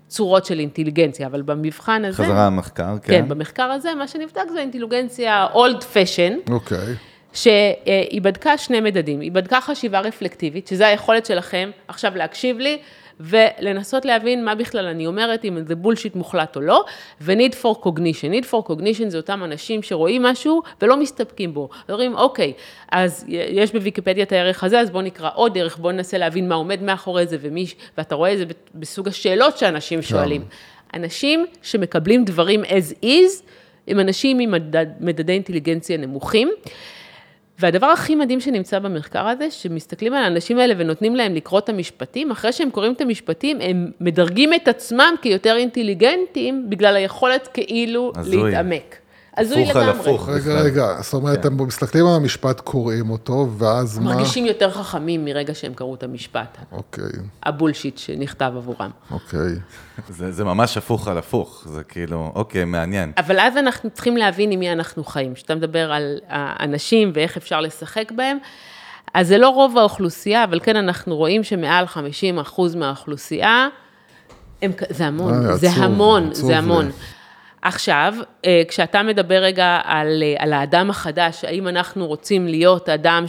[0.08, 2.24] צורות של אינטליגנציה, אבל במבחן הזה...
[2.24, 3.14] חזרה למחקר, כן.
[3.14, 6.96] כן, במחקר הזה, מה שנבדק זה אינטליגנציה אולד פשן, אוקיי.
[7.34, 12.78] שהיא בדקה שני מדדים, היא בדקה חשיבה רפלקטיבית, שזה היכולת שלכם עכשיו להקשיב לי,
[13.19, 16.86] ולנסות להבין מה בכלל אני אומרת, אם זה בולשיט מוחלט או לא,
[17.21, 18.41] ו-need for cognition.
[18.41, 21.69] need for cognition זה אותם אנשים שרואים משהו ולא מסתפקים בו.
[21.89, 22.54] אומרים, אוקיי,
[22.91, 26.56] אז יש בוויקיפדיה את הערך הזה, אז בואו נקרא עוד ערך, בואו ננסה להבין מה
[26.56, 27.65] עומד מאחורי זה, ומי,
[27.97, 28.45] ואתה רואה את זה
[28.76, 30.45] בסוג השאלות שאנשים שואלים.
[30.93, 33.43] אנשים שמקבלים דברים as is,
[33.88, 36.52] הם אנשים עם מדד, מדדי אינטליגנציה נמוכים.
[37.60, 42.32] והדבר הכי מדהים שנמצא במחקר הזה, שמסתכלים על האנשים האלה ונותנים להם לקרוא את המשפטים,
[42.32, 48.44] אחרי שהם קוראים את המשפטים, הם מדרגים את עצמם כיותר אינטליגנטים, בגלל היכולת כאילו הזוי.
[48.44, 49.03] להתעמק.
[49.38, 50.00] הזוי הפוך על לגמרי.
[50.02, 50.30] הפוך.
[50.30, 50.62] רגע.
[50.62, 51.54] רגע, זאת אומרת, כן.
[51.54, 54.13] אתם מסתכלים על המשפט, קוראים אותו, ואז מה?
[54.13, 57.04] מרגישים יותר חכמים מרגע שהם קראו את המשפט, אוקיי,
[57.43, 58.91] הבולשיט שנכתב עבורם.
[59.12, 59.56] אוקיי.
[60.10, 63.12] זה זה ממש הפוך על הפוך, זה כאילו, אוקיי, מעניין.
[63.17, 65.34] אבל אז אנחנו צריכים להבין עם מי אנחנו חיים.
[65.34, 68.38] כשאתה מדבר על האנשים ואיך אפשר לשחק בהם,
[69.13, 73.67] אז זה לא רוב האוכלוסייה, אבל כן אנחנו רואים שמעל 50 אחוז מהאוכלוסייה,
[74.62, 76.91] הם, זה המון, אה, זה המון, זה המון.
[77.63, 78.13] עכשיו,
[78.45, 83.26] אה, כשאתה מדבר רגע על, אה, על האדם החדש, האם אנחנו רוצים להיות אדם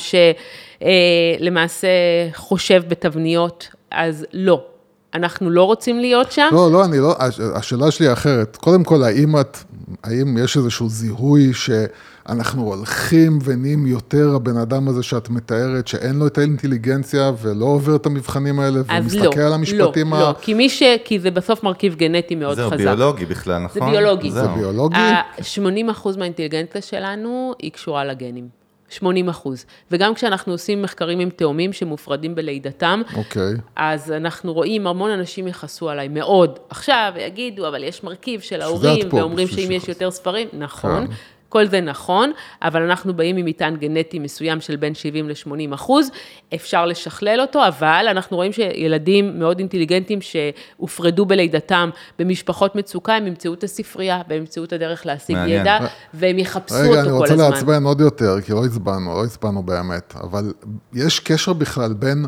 [0.80, 1.88] שלמעשה
[2.34, 4.73] חושב בתבניות, אז לא.
[5.14, 6.48] אנחנו לא רוצים להיות שם.
[6.52, 8.56] לא, לא, אני לא, הש- השאלה שלי אחרת.
[8.56, 9.58] קודם כל, האם את,
[10.04, 16.26] האם יש איזשהו זיהוי שאנחנו הולכים ונהיים יותר הבן אדם הזה שאת מתארת, שאין לו
[16.26, 20.20] את האינטליגנציה ולא עובר את המבחנים האלה, אז לא, ומסתכל על המשפטים לא, ה...
[20.20, 20.82] לא, כי מי ש...
[21.04, 22.76] כי זה בסוף מרכיב גנטי מאוד זהו, חזק.
[22.76, 23.90] ביולוגי בכלל, זה נכון?
[23.90, 24.30] ביולוגי.
[24.30, 24.54] זה זהו.
[24.54, 24.96] ביולוגי?
[24.96, 28.63] ה-80% מהאינטליגנציה שלנו היא קשורה לגנים.
[28.90, 29.66] 80 אחוז.
[29.90, 33.52] וגם כשאנחנו עושים מחקרים עם תאומים שמופרדים בלידתם, אוקיי.
[33.76, 36.58] אז אנחנו רואים, המון אנשים יכעסו עליי מאוד.
[36.68, 39.88] עכשיו יגידו, אבל יש מרכיב של ההורים, ואומרים שאם יש.
[39.88, 41.06] יותר ספרים, נכון.
[41.06, 41.12] כן.
[41.48, 46.10] כל זה נכון, אבל אנחנו באים עם מטען גנטי מסוים של בין 70 ל-80 אחוז,
[46.54, 53.54] אפשר לשכלל אותו, אבל אנחנו רואים שילדים מאוד אינטליגנטים שהופרדו בלידתם במשפחות מצוקה, הם ימצאו
[53.54, 55.60] את הספרייה, והם ימצאו את הדרך להשיג מעניין.
[55.60, 55.78] ידע,
[56.14, 57.50] והם יחפשו רגע, אני אותו כל רוצה הזמן.
[57.50, 60.52] לעצבן עוד יותר, כי לא הצבענו, לא הצבענו באמת, אבל
[60.92, 62.26] יש קשר בכלל בין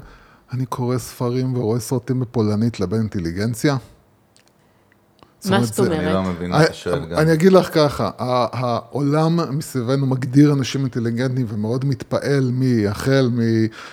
[0.53, 3.77] אני קורא ספרים ורואה סרטים בפולנית לבין אינטליגנציה?
[5.51, 5.99] מה זאת זה- אומרת?
[6.01, 7.19] אני לא מבין מה אני- אתה שואל גם.
[7.19, 8.11] אני אגיד לך ככה,
[8.53, 13.31] העולם מסביבנו מגדיר אנשים אינטליגנטים ומאוד מתפעל מהחל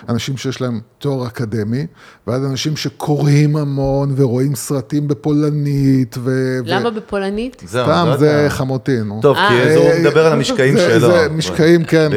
[0.07, 1.87] מאנשים שיש להם תואר אקדמי,
[2.27, 6.59] ועד אנשים שקוראים המון ורואים סרטים בפולנית, ו...
[6.65, 7.63] למה בפולנית?
[7.67, 8.45] סתם, לא זה.
[8.49, 9.19] חמותי, נו.
[9.21, 9.63] טוב, כי אה.
[9.63, 10.99] אז הוא מדבר על המשקעים שלו.
[11.11, 12.09] זה משקעים, כן.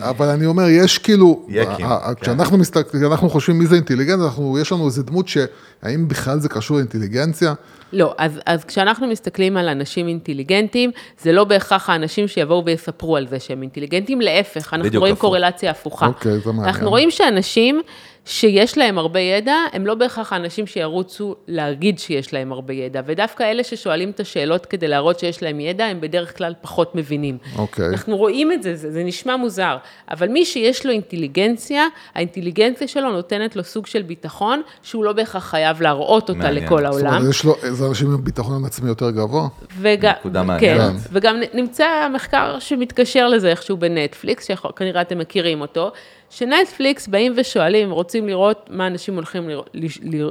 [0.00, 1.46] אבל אני אומר, יש כאילו,
[1.78, 1.86] כן.
[2.20, 6.48] כשאנחנו מסתכלים, כשאנחנו חושבים מי זה אינטליגנט, אנחנו, יש לנו איזה דמות שהאם בכלל זה
[6.48, 7.54] קשור לאינטליגנציה?
[7.92, 13.26] לא, אז, אז כשאנחנו מסתכלים על אנשים אינטליגנטים, זה לא בהכרח האנשים שיבואו ויספרו על
[13.26, 15.20] זה שהם אינטליגנטים, להפך, אנחנו רואים הפוך.
[15.20, 16.06] קורלציה הפוכה.
[16.06, 16.74] אוקיי, זה מעניין.
[16.74, 17.82] אנחנו רואים שאנשים
[18.24, 23.42] שיש להם הרבה ידע, הם לא בהכרח האנשים שירוצו להגיד שיש להם הרבה ידע, ודווקא
[23.42, 27.38] אלה ששואלים את השאלות כדי להראות שיש להם ידע, הם בדרך כלל פחות מבינים.
[27.58, 27.86] אוקיי.
[27.88, 29.76] אנחנו רואים את זה, זה, זה נשמע מוזר,
[30.10, 35.44] אבל מי שיש לו אינטליגנציה, האינטליגנציה שלו נותנת לו סוג של ביטחון, שהוא לא בהכרח
[35.44, 36.64] חייב להראות אותה מעניין.
[36.64, 37.14] לכל זאת העולם.
[37.14, 39.48] אומרת, יש לו, זה אנשים עם ביטחון עצמי יותר גבוה?
[39.78, 41.00] וגם, נקודה כן, מעניינת.
[41.12, 45.92] וגם נ- נמצא מחקר שמתקשר לזה איכשהו בנטפליקס, שכנראה אתם מכירים אותו,
[46.30, 49.70] שנטפליקס באים ושואלים, רוצים לראות מה אנשים הולכים לראות-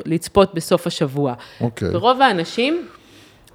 [0.05, 1.33] לצפות בסוף השבוע.
[1.61, 1.95] אוקיי.
[1.95, 2.87] ורוב האנשים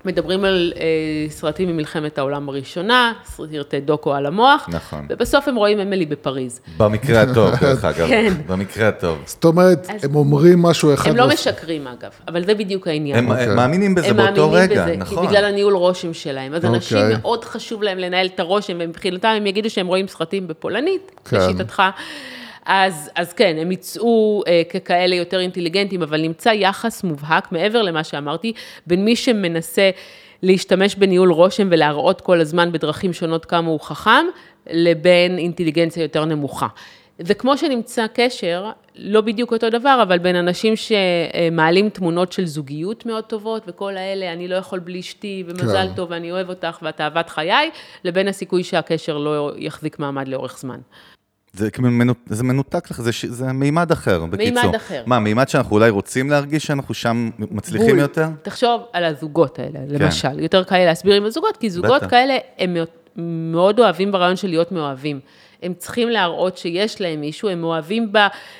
[0.07, 0.83] מדברים על אה,
[1.31, 5.07] סרטים ממלחמת העולם הראשונה, סרטי דוקו על המוח, נכון.
[5.09, 6.61] ובסוף הם רואים אמילי בפריז.
[6.77, 8.09] במקרה הטוב, דרך אגב.
[8.09, 8.33] כן.
[8.47, 9.19] במקרה הטוב.
[9.27, 11.11] זאת אומרת, אז- הם אומרים משהו אחד...
[11.11, 13.19] הם לא משקרים אגב, אבל זה בדיוק העניין.
[13.19, 15.21] הם הם מאמינים בזה הם באותו מאמינים רגע, בזה, נכון.
[15.23, 16.55] כי בגלל הניהול רושם שלהם.
[16.55, 17.17] אז אנשים אוקיי.
[17.21, 21.39] מאוד חשוב להם לנהל את הרושם, ומבחינתם הם יגידו שהם רואים סרטים בפולנית, כן.
[22.67, 28.05] אז, אז כן, הם יצאו אה, ככאלה יותר אינטליגנטים, אבל נמצא יחס מובהק, מעבר למה
[28.05, 28.53] שאמרתי,
[28.87, 29.91] בין מי שמנסה
[30.43, 34.27] להשתמש בניהול רושם ולהראות כל הזמן בדרכים שונות כמה הוא חכם,
[34.71, 36.67] לבין אינטליגנציה יותר נמוכה.
[37.21, 43.25] וכמו שנמצא קשר, לא בדיוק אותו דבר, אבל בין אנשים שמעלים תמונות של זוגיות מאוד
[43.25, 45.95] טובות, וכל האלה, אני לא יכול בלי אשתי, ומזל כן.
[45.97, 47.71] טוב, ואני אוהב אותך, ואת אהבת חיי,
[48.05, 50.79] לבין הסיכוי שהקשר לא יחזיק מעמד לאורך זמן.
[51.55, 51.69] זה,
[52.27, 54.63] זה מנותק לך, זה, זה מימד אחר, בקיצור.
[54.63, 55.03] מימד אחר.
[55.07, 57.99] מה, מימד שאנחנו אולי רוצים להרגיש שאנחנו שם מצליחים בול.
[57.99, 58.27] יותר?
[58.43, 60.41] תחשוב על הזוגות האלה, למשל.
[60.41, 62.11] יותר קל להסביר עם הזוגות, כי זוגות בטח.
[62.11, 62.77] כאלה, הם
[63.53, 65.21] מאוד- אוהבים ברעיון של להיות מאוהבים.
[65.63, 68.13] הם צריכים להראות שיש להם מישהו, הם מאוהבים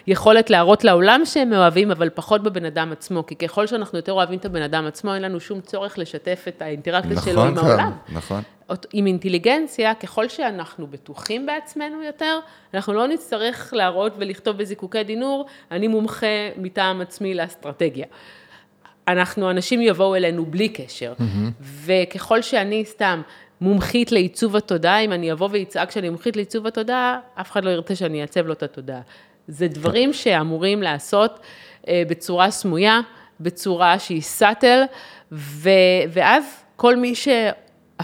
[0.07, 4.39] ביכולת להראות לעולם שהם מאוהבים, אבל פחות בבן אדם עצמו, כי ככל שאנחנו יותר אוהבים
[4.39, 7.67] את הבן אדם עצמו, אין לנו שום צורך לשתף את האינטראקציה שלו נכון, עם כן,
[7.67, 7.91] העולם.
[8.13, 8.43] נכון.
[8.93, 12.39] עם אינטליגנציה, ככל שאנחנו בטוחים בעצמנו יותר,
[12.75, 18.07] אנחנו לא נצטרך להראות ולכתוב בזיקוקי דינור, אני מומחה מטעם עצמי לאסטרטגיה.
[19.09, 21.13] אנחנו, אנשים יבואו אלינו בלי קשר,
[21.61, 23.23] וככל שאני סתם
[23.61, 27.97] מומחית לעיצוב התודעה, אם אני אבוא ואצעק שאני מומחית לעיצוב התודעה, אף אחד לא ירצה
[27.97, 29.01] שאני אעצב לו את התודעה.
[29.49, 31.41] זה דברים שאמורים לעשות
[31.89, 33.01] אה, בצורה סמויה,
[33.41, 34.83] בצורה שהיא סאטל,
[35.33, 35.71] ו-
[36.13, 37.15] ואז כל מי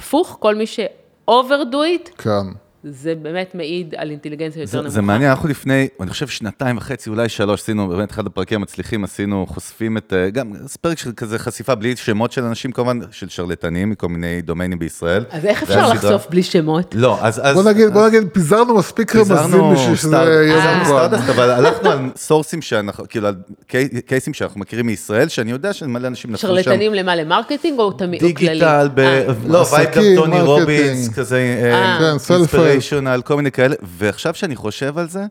[0.01, 2.47] שהפוך, כל מי ש-overdo it, כן.
[2.85, 4.90] זה באמת מעיד על אינטליגנציה יותר זה, נמוכה.
[4.90, 9.05] זה מעניין, אנחנו לפני, אני חושב שנתיים וחצי, אולי שלוש, עשינו, באמת אחד הפרקים המצליחים,
[9.05, 12.99] עשינו, חושפים את, אה, גם זה פרק של כזה חשיפה בלי שמות של אנשים, כמובן,
[13.11, 15.25] של שרלטנים, מכל מיני domainים בישראל.
[15.31, 16.95] אז איך אפשר לחשוף בלי שמות?
[16.99, 17.40] לא, אז...
[17.45, 19.35] אז בוא נגיד, אז- בוא נגיד, פיזרנו מספיק רמזים
[19.73, 20.85] בשביל שזה יהיה מובן.
[20.85, 23.35] Stardust, אבל הלכנו על sourceים שאנחנו, כאילו, על
[23.66, 26.62] קי- caseים שאנחנו מכירים מישראל, שאני יודע שמלא אנשים נפלו שם.
[26.62, 28.49] שרלטנים למה, ל marketing או תמיד, או כללי?
[28.49, 28.99] digital, ב...
[29.01, 29.25] אה.
[29.27, 30.49] לא, vibe גם עסקים, טוני marketing.
[30.49, 31.38] רובינס, כזה
[32.71, 32.75] self-help.
[32.75, 35.27] inspirational, כל מיני כאלה, ועכשיו שאני חושב על זה,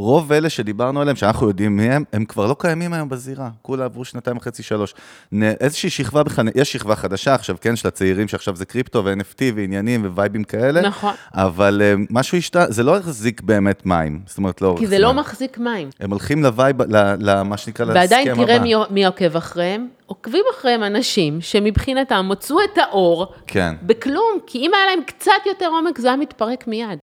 [0.00, 3.50] רוב אלה שדיברנו עליהם, שאנחנו יודעים מי הם, הם כבר לא קיימים היום בזירה.
[3.62, 4.94] כולה עברו שנתיים וחצי, שלוש.
[5.42, 10.06] איזושהי שכבה בכלל, יש שכבה חדשה עכשיו, כן, של הצעירים, שעכשיו זה crypto ו-NFT ועניינים
[10.14, 10.80] vibeים כאלה.
[10.80, 11.14] נכון.
[11.34, 14.20] אבל אה, משהו השתנה, זה לא החזיק באמת מים.
[14.26, 14.98] זאת אומרת, לאורך כי זה.
[14.98, 15.88] לא מחזיק מים.
[16.00, 16.76] הם הולכים ל vibe,
[17.20, 18.14] למה שנקרא, להסכם הבא.
[18.14, 19.88] ועדיין תראה מי, מי עוקב אחריהם.
[20.06, 23.74] עוקבים אחריהם אנשים שמבחינתם מצאו את האור כן.
[23.82, 26.98] בכלום, כי אם היה להם קצת יותר עומק, זה היה מתפרק מיד.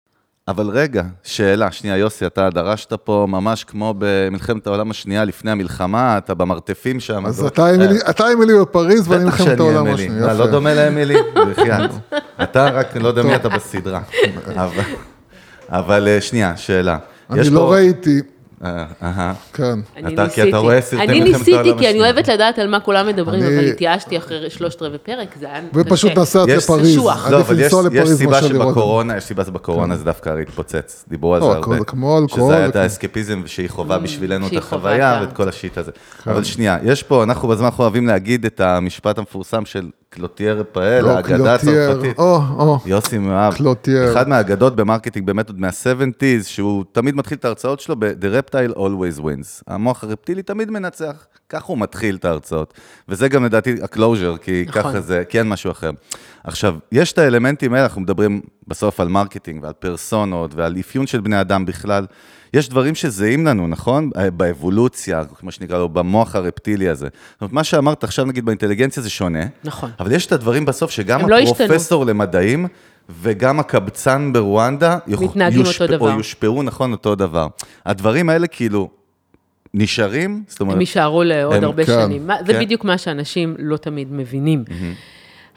[0.48, 6.18] אבל רגע, שאלה, שנייה, יוסי, אתה דרשת פה ממש כמו במלחמת העולם השנייה לפני המלחמה,
[6.18, 7.26] אתה במרתפים שם.
[7.26, 9.86] אז אתה- אתה אמילי- אתה אמילי בפריז ואני מלחמת העולם.
[9.86, 10.24] השנייה.
[10.24, 10.32] יפה.
[10.32, 11.14] לא דומה לאמילי?
[11.50, 11.90] בחייאת.
[12.42, 14.00] אתה רק לא יודע מי אתה בסדרה.
[15.68, 16.98] אבל- אה, שנייה, שאלה.
[17.30, 18.20] אני לא ראיתי, אה,
[18.64, 19.32] אהה.
[19.52, 19.62] כן.
[19.96, 22.04] אני אתה- כי אתה רואה סרטי אני מלחמת העולם ניסיתי, כי אני השנייה.
[22.12, 25.60] אוהבת לדעת על מה כולם מדברים, אני- אבל התייאשתי אחרי שלושת רבעי פרק, זה היה
[25.60, 25.80] קשה.
[25.80, 26.96] ופשוט נסעת יש- לפריז.
[26.96, 28.68] לא, עדיף אבל יש לנסוע יש לפריז סיבה מאשר לראות.
[28.68, 31.04] שבקורונה, יש סיבה שבקורונה זה דווקא התפוצץ.
[31.08, 31.74] דיברו על זה לא, הרבה.
[31.76, 35.54] הכל- כמו אלכוהול שזה היה את האסקפיזם שהיא חווה בשבילנו את החוויה ואת כל ה
[35.54, 35.90] shit הזה.
[36.26, 41.00] אבל שנייה, יש פה, אנחנו בזמן האחרון אוהבים להגיד את המשפט המפורסם של קלוטר ראפאיי,
[41.02, 42.18] לא, האגדה הצרפתית.
[42.18, 42.78] או, או.
[42.86, 43.54] יוסי מאוהב.
[43.54, 44.12] קלוטר.
[44.12, 48.76] אחד מהאגדות ב marketing באמת עוד מה-70's, שהוא תמיד מתחיל את ההרצאות שלו ב-The Reptile
[48.76, 49.62] Always Wins.
[49.66, 52.74] המוח הרפטילי תמיד מנצח, ככה הוא מתחיל את ההרצאות.
[53.08, 54.82] וזה גם לדעתי ה-closure, כי נכון.
[54.82, 55.90] ככה זה, כי אין משהו אחר.
[56.44, 61.20] עכשיו, יש את האלמנטים האלה, אנחנו מדברים בסוף על marketing ועל פרסונות ועל אפיון של
[61.20, 62.06] בני אדם בכלל.
[62.56, 64.10] יש דברים שזהים לנו, נכון?
[64.16, 67.06] אה, באבולוציה, כמו שנקרא לו, במוח הרפטילי הזה.
[67.32, 69.44] זאת אומרת, מה שאמרת עכשיו, נגיד, באינטליגנציה זה שונה.
[69.64, 69.90] נכון.
[70.00, 71.36] אבל יש את הדברים בסוף שגם לא.
[71.38, 72.66] הפרופסור למדעים
[73.22, 76.12] וגם הקבצן ברואנדה מתנהגים אותו דבר.
[76.12, 77.46] או יושפעו נכון אותו דבר.
[77.86, 78.88] הדברים האלה כאילו
[79.74, 82.26] נשארים, זאת אומרת, הם יישארו לעוד הם- הרבה כן, שנים.
[82.26, 82.60] מה- זה כן.
[82.60, 84.64] בדיוק מה שאנשים לא תמיד מבינים.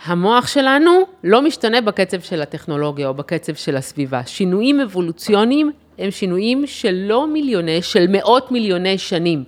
[0.06, 0.92] המוח שלנו
[1.24, 4.22] לא משתנה בקצב של הטכנולוגיה או בקצב של הסביבה.
[4.26, 9.44] שינויים אבולוציוניים הם שינויים של לא מיליוני, של מאות מיליוני שנים.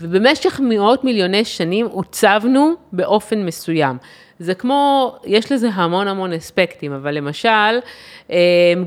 [0.00, 3.96] ובמשך מאות מיליוני שנים עוצבנו באופן מסוים.
[4.38, 7.48] זה כמו, יש לזה המון המון אספקטים, אבל למשל,
[8.30, 8.36] אה,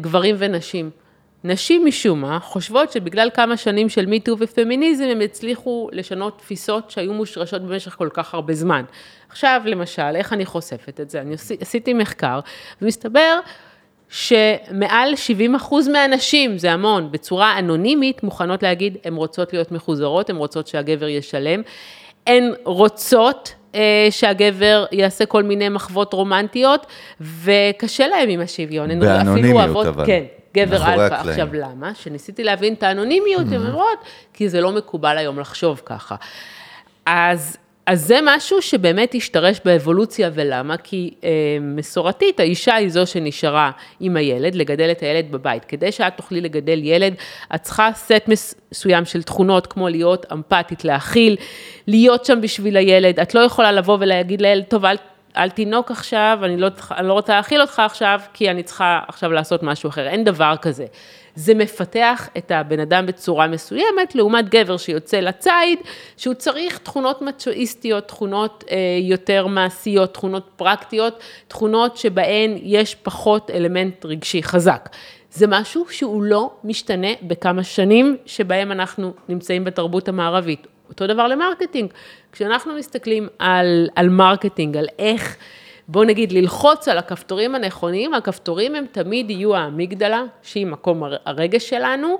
[0.01, 0.89] גברים ונשים.
[1.43, 7.13] נשים משום מה חושבות שבגלל כמה שנים של מיטו ופמיניזם הם הצליחו לשנות תפיסות שהיו
[7.13, 8.83] מושרשות במשך כל כך הרבה זמן.
[9.29, 11.21] עכשיו למשל, איך אני חושפת את זה?
[11.21, 12.39] אני עשי- עשיתי מחקר
[12.81, 13.39] ומסתבר
[14.13, 20.35] שמעל 70 אחוז מהנשים, זה המון, בצורה אנונימית מוכנות להגיד, הן רוצות להיות מחוזרות, הן
[20.35, 21.61] רוצות שהגבר ישלם,
[22.27, 26.85] הן רוצות אה, שהגבר יעשה כל מיני מחוות רומנטיות,
[27.21, 28.91] וקשה להם עם השוויון.
[28.91, 30.05] הן אפילו אוהבות- אבל.
[30.05, 30.23] כן,
[30.55, 30.93] גבר אלפא.
[31.29, 31.95] עכשיו, למה?
[31.95, 33.99] שניסיתי להבין את האנונימיות, הן אומרות,
[34.33, 36.15] כי זה לא מקובל היום לחשוב ככה.
[37.05, 40.77] אז, אז זה משהו שבאמת השתרש באבולוציה, ולמה?
[40.77, 41.29] כי אה,
[41.61, 45.65] מסורתית, האישה היא זו שנשארה עם הילד, לגדל את הילד בבית.
[45.65, 47.13] כדי שאת תוכלי לגדל ילד,
[47.55, 48.29] את צריכה סט
[48.71, 51.35] מסוים של תכונות, כמו להיות אמפתית, להכיל,
[51.87, 53.19] להיות שם בשביל הילד.
[53.19, 54.95] את לא יכולה לבוא ולהגיד לילד, טוב, אל...
[55.37, 59.31] אל תינוק עכשיו, אני לא, אני לא רוצה להאכיל אותך עכשיו, כי אני צריכה עכשיו
[59.31, 60.07] לעשות משהו אחר.
[60.07, 60.85] אין דבר כזה.
[61.35, 65.79] זה מפתח את הבן אדם בצורה מסוימת, לעומת גבר שיוצא לציד,
[66.17, 74.05] שהוא צריך תכונות מצ'ואיסטיות, תכונות אה, יותר מעשיות, תכונות פרקטיות, תכונות שבהן יש פחות אלמנט
[74.05, 74.89] רגשי חזק.
[75.31, 80.67] זה משהו שהוא לא משתנה בכמה שנים שבהם אנחנו נמצאים בתרבות המערבית.
[80.89, 81.89] אותו דבר ל marketing.
[82.31, 85.37] כשאנחנו מסתכלים על, על marketing, על איך,
[85.87, 91.69] בוא נגיד, ללחוץ על הכפתורים הנכונים, הכפתורים הם תמיד יהיו האמיגדלה, שהיא מקום הר- הרגש
[91.69, 92.17] שלנו,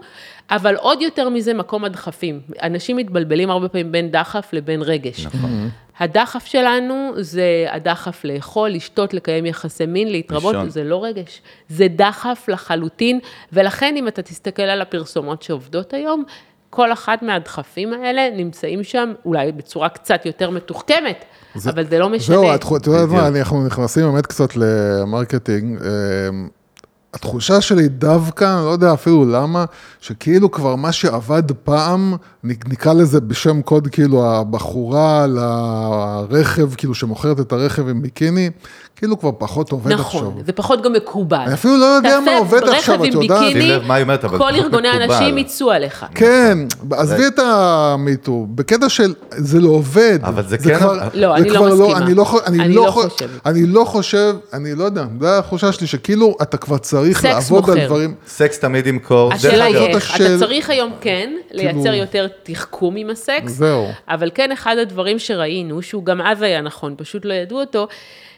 [0.51, 2.39] אבל עוד יותר מזה מקום הדחפים.
[2.63, 5.25] אנשים מתבלבלים הרבה פעמים בין דחף לבין רגש.
[5.25, 5.69] נכון.
[5.99, 10.69] הדחף שלנו זה הדחף לאכול, לשתות, לקיים יחסי מין, להתרבות, לישון.
[10.69, 13.19] זה לא רגש, זה דחף לחלוטין,
[13.53, 16.23] ולכן אם אתה תסתכל על הפרסומות שעובדות היום,
[16.75, 21.25] כל אחד מהדחפים האלה נמצאים שם, אולי בצורה קצת יותר מתוחכמת,
[21.65, 22.35] אבל זה לא משנה.
[22.35, 23.27] זהו, את יודעת מה.
[23.27, 25.79] אנחנו נכנסים באמת קצת ל marketing.
[25.81, 26.47] אמ,
[27.13, 29.65] התחושה שלי דווקא, אני לא יודע אפילו למה,
[29.99, 37.51] שכאילו כבר מה שעבד פעם, נקרא לזה בשם קוד, כאילו הבחורה לרכב, כאילו שמוכרת את
[37.51, 38.49] הרכב עם ביקיני,
[38.95, 40.21] כאילו כבר פחות עובד עכשיו.
[40.21, 41.37] נכון, זה פחות גם מקובל.
[41.37, 43.27] אני אפילו לא יודע מה עובד עכשיו, את יודעת.
[43.29, 45.13] תעשה רכב עם שים לב מה היא אומרת, אבל כל פחות ארגוני מקובל.
[45.13, 46.05] הנשים יצאו עליך.
[46.15, 46.57] כן,
[46.91, 50.19] עזבי את המיטו, בקטע של זה לא עובד.
[50.23, 51.97] אבל זה כן- כבר- לא, זה אני לא כבר מסכימה.
[51.97, 53.29] אני לא, אני אני לא, לא חו- חושבת.
[53.45, 57.75] אני לא חושב, אני לא יודע, זו התחושה שלי, שכאילו אתה כבר צריך לעבוד על
[57.75, 57.87] מוכר.
[57.87, 58.15] דברים...
[58.27, 59.33] סקס תמיד ימכור.
[59.33, 63.87] השאלה היא איך, אתה צריך היום כן לייצר כאילו- יותר תחכום עם הסקס, זהו.
[64.07, 67.87] אבל כן אחד הדברים שראינו, שהוא גם אז היה נכון, פשוט לא ידעו אותו,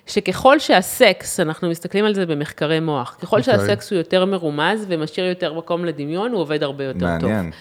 [0.08, 3.58] שככל שהסקס, אנחנו מסתכלים על זה במחקרי מוח, ככל אוקיי.
[3.58, 7.30] שהסקס הוא יותר מרומז ומשאיר יותר מקום לדמיון, הוא עובד הרבה יותר טוב.
[7.30, 7.52] מעניין.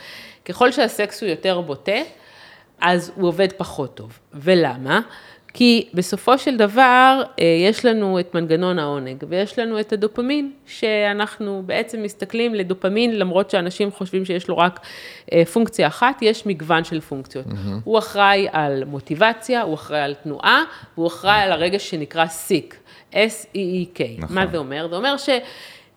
[0.45, 1.93] ככל שהסקס הוא יותר בוטה,
[2.81, 4.19] אז הוא עובד פחות טוב.
[4.35, 5.01] ולמה?
[5.55, 11.63] כי בסופו של דבר, אה, יש לנו את מנגנון העונג, ויש לנו את הדופמין, שאנחנו
[11.67, 14.81] בעצם מסתכלים לדופמין, למרות שאנשים חושבים שיש לו רק
[15.33, 17.47] אה, פונקציה אחת, יש מגוון של פונקציות.
[17.85, 20.65] הוא אחראי על מוטיבציה, הוא אחראי על תנועה,
[20.97, 22.77] והוא אחראי על הרגש שנקרא סיק,
[23.13, 24.01] S-E-E-K.
[24.19, 24.35] נכון.
[24.37, 24.89] מה זה אומר?
[24.91, 25.29] זה אומר ש...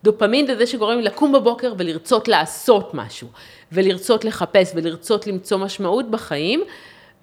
[0.03, 3.27] דופמין זה זה שגורם לקום בבוקר ולרצות לעשות משהו,
[3.71, 6.63] ולרצות לחפש ולרצות למצוא משמעות בחיים,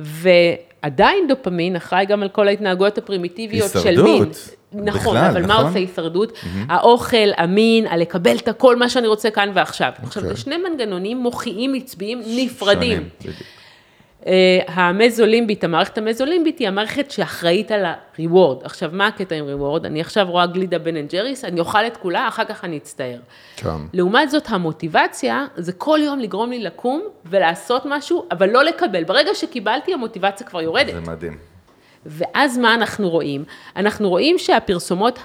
[0.01, 4.85] ועדיין דופמין אחראי גם על כל ההתנהגויות הפרימיטיביות של הישרדות, מין.
[4.85, 5.67] נכון, בכלל, אבל מה נכון?
[5.67, 6.39] עושה הישרדות?
[6.69, 9.93] האוכל, המין, הלקבל את הכל מה שאני רוצה כאן ועכשיו.
[10.03, 10.37] עכשיו, אוקיי.
[10.37, 13.09] זה שני מנגנונים מוחיים עצביים נפרדים.
[13.23, 13.35] שונים,
[14.67, 18.65] המזולימבית, המערכת המזולימבית היא המערכת שאחראית על ה-reward.
[18.65, 19.87] עכשיו, מה הקטע עם reward?
[19.87, 23.19] אני עכשיו רואה גלידה בן אנד ג'ריס, אני אוכל את כולה, אחר כך אני אצטער.
[23.57, 23.69] כן.
[23.93, 29.05] לעומת זאת, המוטיבציה זה כל יום לגרום לי לקום ולעשות משהו, אבל לא לקבל.
[29.05, 30.95] ברגע שקיבלתי, המוטיבציה כבר יורדת.
[30.95, 31.39] זה מדהים.
[32.07, 33.45] ואז מה אנחנו רואים?
[33.77, 35.19] אנחנו רואים שהפרסומות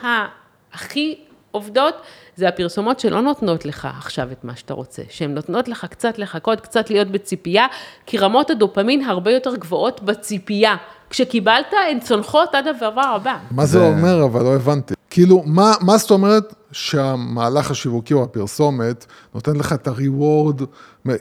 [0.73, 1.19] הכי
[1.51, 1.95] עובדות,
[2.35, 6.62] זה הפרסומות שלא נותנות לך עכשיו את מה שאתה רוצה, שהן נותנות לך קצת לחכות,
[6.62, 7.67] קצת להיות בציפייה,
[8.05, 10.75] כי רמות הדופמין הרבה יותר גבוהות בציפייה.
[11.09, 13.38] כשקיבלת, הן צונחות עד הדבר הבא.
[13.51, 14.93] מה זה אומר, אבל לא הבנתי.
[15.09, 20.63] כאילו, מה, מה זאת אומרת שהמהלך השיווקי או הפרסומת נותן לך את ה-reward,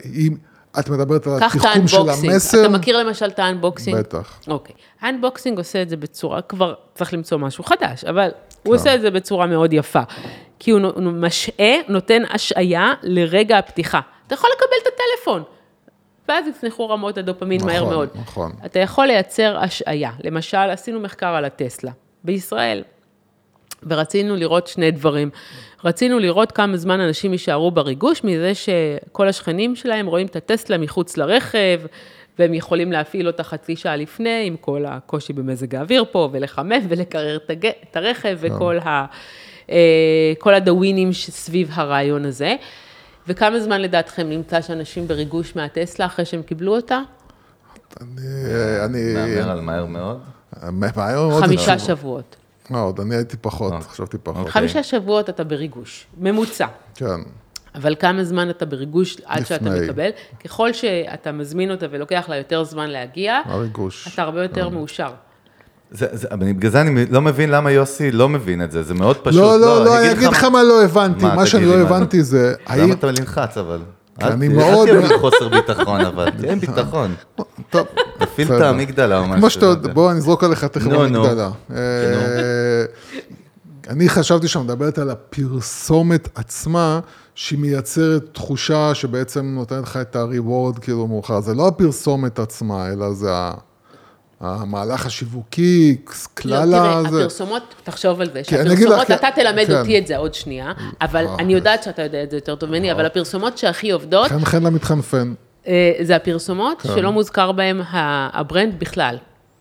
[0.05, 0.35] אם
[0.79, 1.97] את מדברת על התחכום של.
[2.09, 2.61] המסר?
[2.61, 3.97] אתה מכיר למשל את האנבוקסינג?
[3.97, 4.39] בטח.
[4.47, 4.75] אוקיי.
[5.01, 8.29] האנבוקסינג עושה את זה בצורה, כבר צריך למצוא משהו חדש, אבל
[8.63, 10.01] הוא עושה את זה בצורה מאוד יפה.
[10.59, 10.81] כי הוא
[11.13, 13.99] משעה, נותן השעיה לרגע הפתיחה.
[14.27, 15.43] אתה יכול לקבל את הטלפון,
[16.29, 18.09] ואז יצנחו רמות הדופמין מהר נכון, מאוד.
[18.15, 18.51] נכון.
[18.65, 20.11] אתה יכול לייצר השעיה.
[20.23, 21.91] למשל, עשינו מחקר על הטסלה
[22.23, 22.83] בישראל,
[23.87, 25.29] ורצינו לראות שני דברים.
[25.83, 31.17] רצינו לראות כמה זמן אנשים יישארו בריגוש מזה שכל השכנים שלהם רואים את הטסלה מחוץ
[31.17, 31.81] לרכב,
[32.39, 37.37] והם יכולים להפעיל אותה חצי שעה לפני, עם כל הקושי במזג האוויר פה, ולחמם ולקרר
[37.89, 39.05] את הרכב, וכל ה...
[39.71, 42.55] אה, כל הדאווינים שסביב הרעיון הזה.
[43.27, 47.01] וכמה זמן לדעתכם נמצא שאנשים בריגוש מהטסלה אחרי שהם קיבלו אותה?
[48.01, 48.21] אני...
[48.85, 49.13] אני...
[49.13, 50.19] מהמר על מהר מאוד.
[50.71, 51.79] מהר מאוד חמישה.
[51.79, 52.35] שבועות.
[52.73, 54.37] אה, עוד אני הייתי פחות, חשבתי פחות.
[54.37, 54.51] אוקיי.
[54.51, 56.67] חמישה שבועות אתה בריגוש, ממוצע.
[56.95, 57.19] כן.
[57.75, 59.69] אבל כמה זמן אתה בריגוש עד שאתה.
[59.69, 60.09] מקבל?
[60.45, 64.07] ככל שאתה מזמין אותה ולוקח לה יותר זמן להגיע, הריגוש.
[64.13, 65.11] אתה הרבה יותר מאושר.
[65.91, 69.41] זה, בגלל זה אני לא מבין למה יוסי לא מבין את זה, זה מאוד פשוט.
[69.41, 71.25] לא, לא, לא, אני אגיד לך מה לא הבנתי.
[71.25, 72.53] מה, שאני לא הבנתי זה.
[72.77, 73.79] למה אתה נלחץ אבל?
[74.21, 77.15] אני מאוד- אל תהיה בחוסר ביטחון אבל, תהיה עם ביטחון.
[77.69, 77.87] טוב,
[78.19, 78.61] תפעיל את.
[78.61, 79.37] האמיגדלה או משהו.
[79.39, 79.93] כמו שאתה לא.
[79.93, 81.03] בוא נזרוק עליך תכף נו.
[81.03, 81.49] המגדלה.
[81.75, 81.77] אה,
[83.89, 86.99] אני חשבתי שאת מדברת על הפרסומת עצמה,
[87.35, 91.39] שהיא מייצרת תחושה שבעצם נותנת לך את ה-reward כאילו מאוחר.
[91.41, 93.53] זה לא הפרסומת עצמה, אלא זה ה-
[94.41, 95.97] המהלך השיווקי,
[96.37, 96.99] כלל לא, תראה.
[96.99, 99.79] הפרסומות, תחשוב על זה, כי אני אגיד לך, שהפרסומות, אתה תלמד כן.
[99.79, 100.71] אותי את זה עוד שנייה,
[101.01, 104.45] אבל אני יודעת שאתה יודע את זה יותר טוב ממני, אבל הפרסומות שהכי עובדות, חן
[104.45, 105.33] חן למתחנפן.
[105.67, 106.89] אה, זה הפרסומות כן.
[106.89, 109.17] שלא מוזכר בהן ה- ה brand בכלל.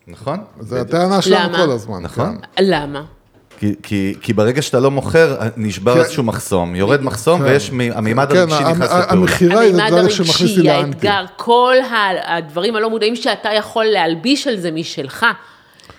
[0.08, 0.38] נכון?
[0.60, 1.56] זה הטענה שלנו?
[1.56, 2.02] כל הזמן.
[2.02, 2.38] נכון.
[2.56, 2.64] כן.
[2.64, 3.02] למה?
[3.58, 6.00] כי, כי, כי ברגע שאתה לא מוכר, נשבר כן.
[6.00, 7.44] איזשהו מחסום, יורד מחסום כן.
[7.46, 9.04] ויש מ- המימד כן, הרגשי נכנס לפעולה.
[9.08, 11.08] המכירה היא המימד דבר שמכניס הרגשי, לאנטי.
[11.08, 11.76] האתגר, כל
[12.26, 15.26] הדברים הלא מודעים שאתה יכול להלביש על זה משלך.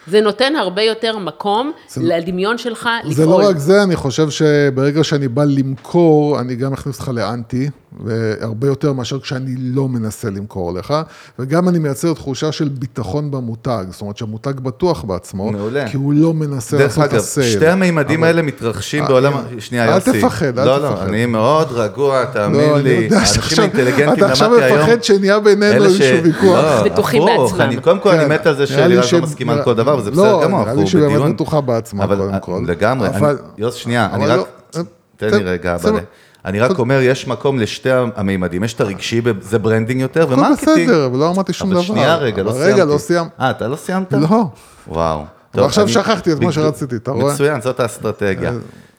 [0.09, 3.13] זה נותן הרבה יותר מקום לדמיון שלך לפעול.
[3.13, 7.69] זה לא רק זה, אני חושב שברגע שאני בא למכור, אני גם אכניס אותך לאנטי,
[8.03, 10.93] והרבה יותר מאשר כשאני לא מנסה למכור לך,
[11.39, 15.87] וגם אני מייצר תחושה של ביטחון במותג, זאת אומרת שהמותג בטוח בעצמו, מעולה.
[15.89, 17.47] כי הוא לא מנסה דרך לעשות את אגב, הסייל.
[17.55, 19.33] שתי המימדים האלה מתרחשים בעולם...
[19.59, 20.11] שנייה, אל יוסי.
[20.21, 21.03] תפחד, אל לא, תפחד.
[21.07, 22.89] לא, אני מאוד רגוע, תאמין לא, אני לי.
[22.89, 24.79] יודע האנשים שעכשיו, האינטליגנטים אתה עכשיו למדתי היום...
[24.79, 26.63] מפחד שנהיה בינינו איזשהו ויכוח.
[26.63, 27.61] לא, בטוחים בעצמם.
[27.61, 30.11] אני- קודם כל, אני כן, מת על זה שלירז לא מסכימה על כל דבר, וזה
[30.11, 31.33] לא, בסדר גמור, נראה לי אנחנו שהיא באמת בדיון.
[31.33, 32.61] בטוחה בעצמה, אבל קודם אה, כל.
[32.67, 34.47] לגמרי, אבל- אני- יוס, שנייה, אני אבל רק...
[34.75, 34.81] לא-
[35.17, 35.75] תן לי רגע.
[35.75, 35.99] אבל...
[36.45, 40.38] אני רק אומר, יש מקום לשתי המימדים, יש את הרגשי, זה branding יותר, הכל ו
[40.38, 40.89] marketing.
[40.89, 41.79] בסדר, אבל לא אמרתי שום דבר.
[41.79, 42.73] אבל שנייה רגע, לא אבל סיימתי.
[42.81, 43.27] רגע, לא סיימת.
[43.41, 44.13] אה, אתה לא סיימת?
[44.13, 44.43] לא.
[44.87, 45.23] וואו.
[45.55, 47.33] אבל עכשיו אני- שכחתי את מה שרציתי, אתה רואה?
[47.33, 48.51] מצוין, זאת האסטרטגיה.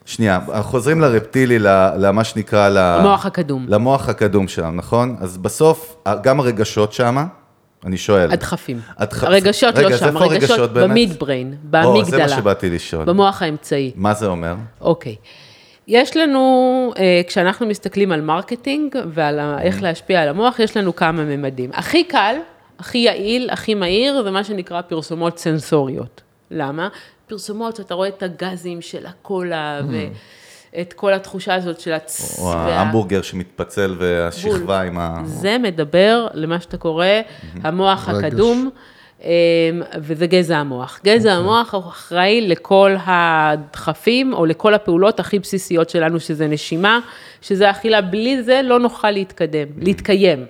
[0.05, 3.65] שנייה, אנחנו חוזרים לרפטילי, ל- למה שנקרא, ל- המוח הקדום.
[3.69, 5.15] למוח הקדום שם, נכון?
[5.21, 7.25] אז בסוף, גם הרגשות שם,
[7.85, 8.31] אני שואל.
[8.31, 8.79] הדחפים.
[8.97, 10.73] הדח- הרגשות רגע, לא שם, הרגשות?
[10.73, 12.23] ב mid brain, או, זה באמיגדלה.
[12.23, 13.05] מה שבאתי לשאול.
[13.05, 13.91] במוח האמצעי.
[13.95, 14.55] מה זה אומר?
[14.81, 15.15] אוקיי.
[15.87, 16.41] יש לנו,
[16.97, 21.69] אה, כשאנחנו מסתכלים על marketing ועל איך להשפיע על המוח, יש לנו כמה ממדים.
[21.73, 22.35] הכי קל,
[22.79, 26.21] הכי יעיל, הכי מהיר, זה מה שנקרא פרסומות סנסוריות.
[26.51, 26.87] למה?
[27.27, 29.81] פרסומות שאתה רואה את הגזים של הקולה
[30.75, 32.39] ואת כל התחושה הזאת של הצ...
[32.39, 35.21] או וה- ההמבורגר שמתפצל והשכבה עם ה...
[35.25, 37.05] זה מדבר למה שאתה קורא
[37.63, 38.23] המוח רגש.
[38.23, 38.69] הקדום,
[39.23, 39.29] אמ,
[39.99, 40.99] וזה גזע המוח.
[41.05, 46.99] גזע המוח הוא אחראי לכל הדחפים או לכל הפעולות הכי בסיסיות שלנו, שזה נשימה,
[47.41, 48.01] שזה אכילה.
[48.01, 50.45] בלי זה לא נוכל להתקדם, להתקיים.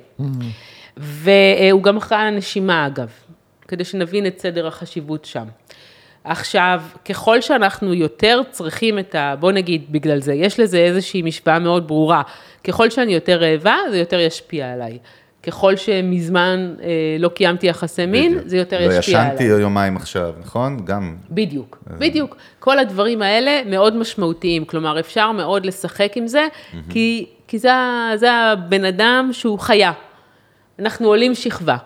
[0.97, 3.09] והוא גם אחראי על הנשימה אגב,
[3.67, 5.45] כדי שנבין את סדר החשיבות שם.
[6.24, 9.36] עכשיו, ככל שאנחנו יותר צריכים את ה...
[9.39, 12.22] בוא נגיד, בגלל זה, יש לזה איזושהי משוואה מאוד ברורה.
[12.63, 14.97] ככל שאני יותר רעבה, זה יותר ישפיע עליי.
[15.43, 16.88] ככל שמזמן אה,
[17.19, 18.47] לא קיימתי יחסי מין, בדיוק.
[18.47, 19.34] זה יותר לא ישפיע עליי.
[19.34, 20.86] ישנתי יומיים עכשיו, נכון?
[20.86, 21.15] גם.
[21.30, 22.36] בדיוק, בדיוק.
[22.59, 26.47] כל הדברים האלה מאוד משמעותיים, כלומר, אפשר מאוד לשחק עם זה,
[26.89, 27.69] כי, כי זה,
[28.15, 29.91] זה הבן אדם שהוא חיה.
[30.80, 31.78] אנחנו עולים שכבה.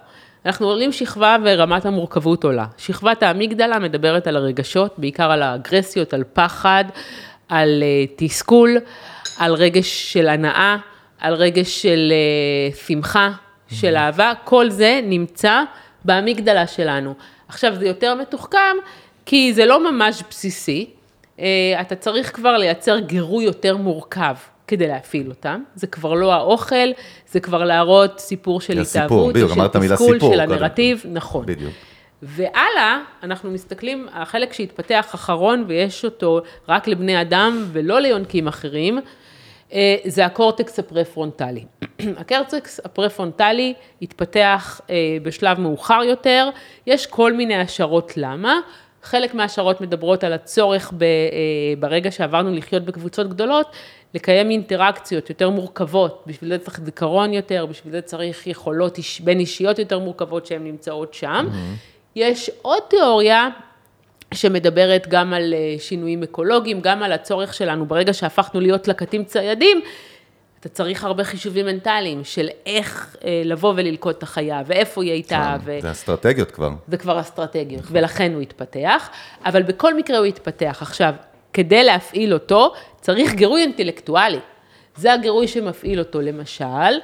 [0.45, 2.65] אנחנו עולים שכבה ורמת המורכבות עולה.
[2.77, 6.85] שכבת האמיגדלה מדברת על הרגשות, בעיקר על האגרסיות, על פחד,
[7.49, 8.77] על אה, תסכול,
[9.37, 10.77] על רגש של הנאה,
[11.19, 13.31] על רגש של אה, שמחה,
[13.67, 15.61] של אהבה, כל זה נמצא
[16.05, 17.13] באמיגדלה שלנו.
[17.47, 18.75] עכשיו, זה יותר מתוחכם,
[19.25, 20.89] כי זה לא ממש בסיסי,
[21.39, 21.45] אה,
[21.81, 24.35] אתה צריך כבר לייצר גירוי יותר מורכב
[24.67, 25.63] כדי להפעיל אותם.
[25.75, 26.91] זה כבר לא האוכל,
[27.27, 29.57] זה כבר להראות סיפור של התאהבות, של
[29.93, 30.39] תסכול, של קודם.
[30.39, 31.45] הנרטיב, נכון.
[31.45, 31.73] בדיוק.
[32.21, 38.99] והלאה, אנחנו מסתכלים, החלק שהתפתח אחרון, ויש אותו רק לבני אדם ולא ליונקים אחרים,
[39.73, 41.65] אה, זה הקורטקס הפרפרונטלי.
[42.21, 46.49] הקורטקס הפרפרונטלי התפתח אה, בשלב מאוחר יותר,
[46.87, 48.59] יש כל מיני השערות למה.
[49.03, 51.07] חלק מההשערות מדברות על הצורך ב, אה,
[51.79, 53.67] ברגע שעברנו לחיות בקבוצות גדולות,
[54.15, 59.39] לקיים אינטראקציות יותר מורכבות, בשביל זה צריך זיכרון יותר, בשביל זה צריך יכולות איש, בין
[59.39, 61.47] אישיות יותר מורכבות שהן נמצאות שם.
[62.15, 63.49] יש עוד תיאוריה
[64.33, 69.81] שמדברת גם על אה, שינויים אקולוגיים, גם על הצורך שלנו, ברגע שהפכנו להיות לקטים ציידים,
[70.59, 75.57] אתה צריך הרבה חישובים מנטליים של איך אה, לבוא וללכוד את החיה, ואיפה היא הייתה,
[75.63, 75.77] ו...
[75.81, 76.69] זה אסטרטגיות כבר.
[76.87, 79.09] זה כבר אסטרטגיות, ולכן הוא התפתח,
[79.45, 80.77] אבל בכל מקרה הוא התפתח.
[80.81, 81.13] עכשיו,
[81.55, 84.39] כדי להפעיל אותו, צריך גירוי אינטלקטואלי.
[84.95, 86.21] זה הגירוי שמפעיל אותו.
[86.21, 86.99] למשל,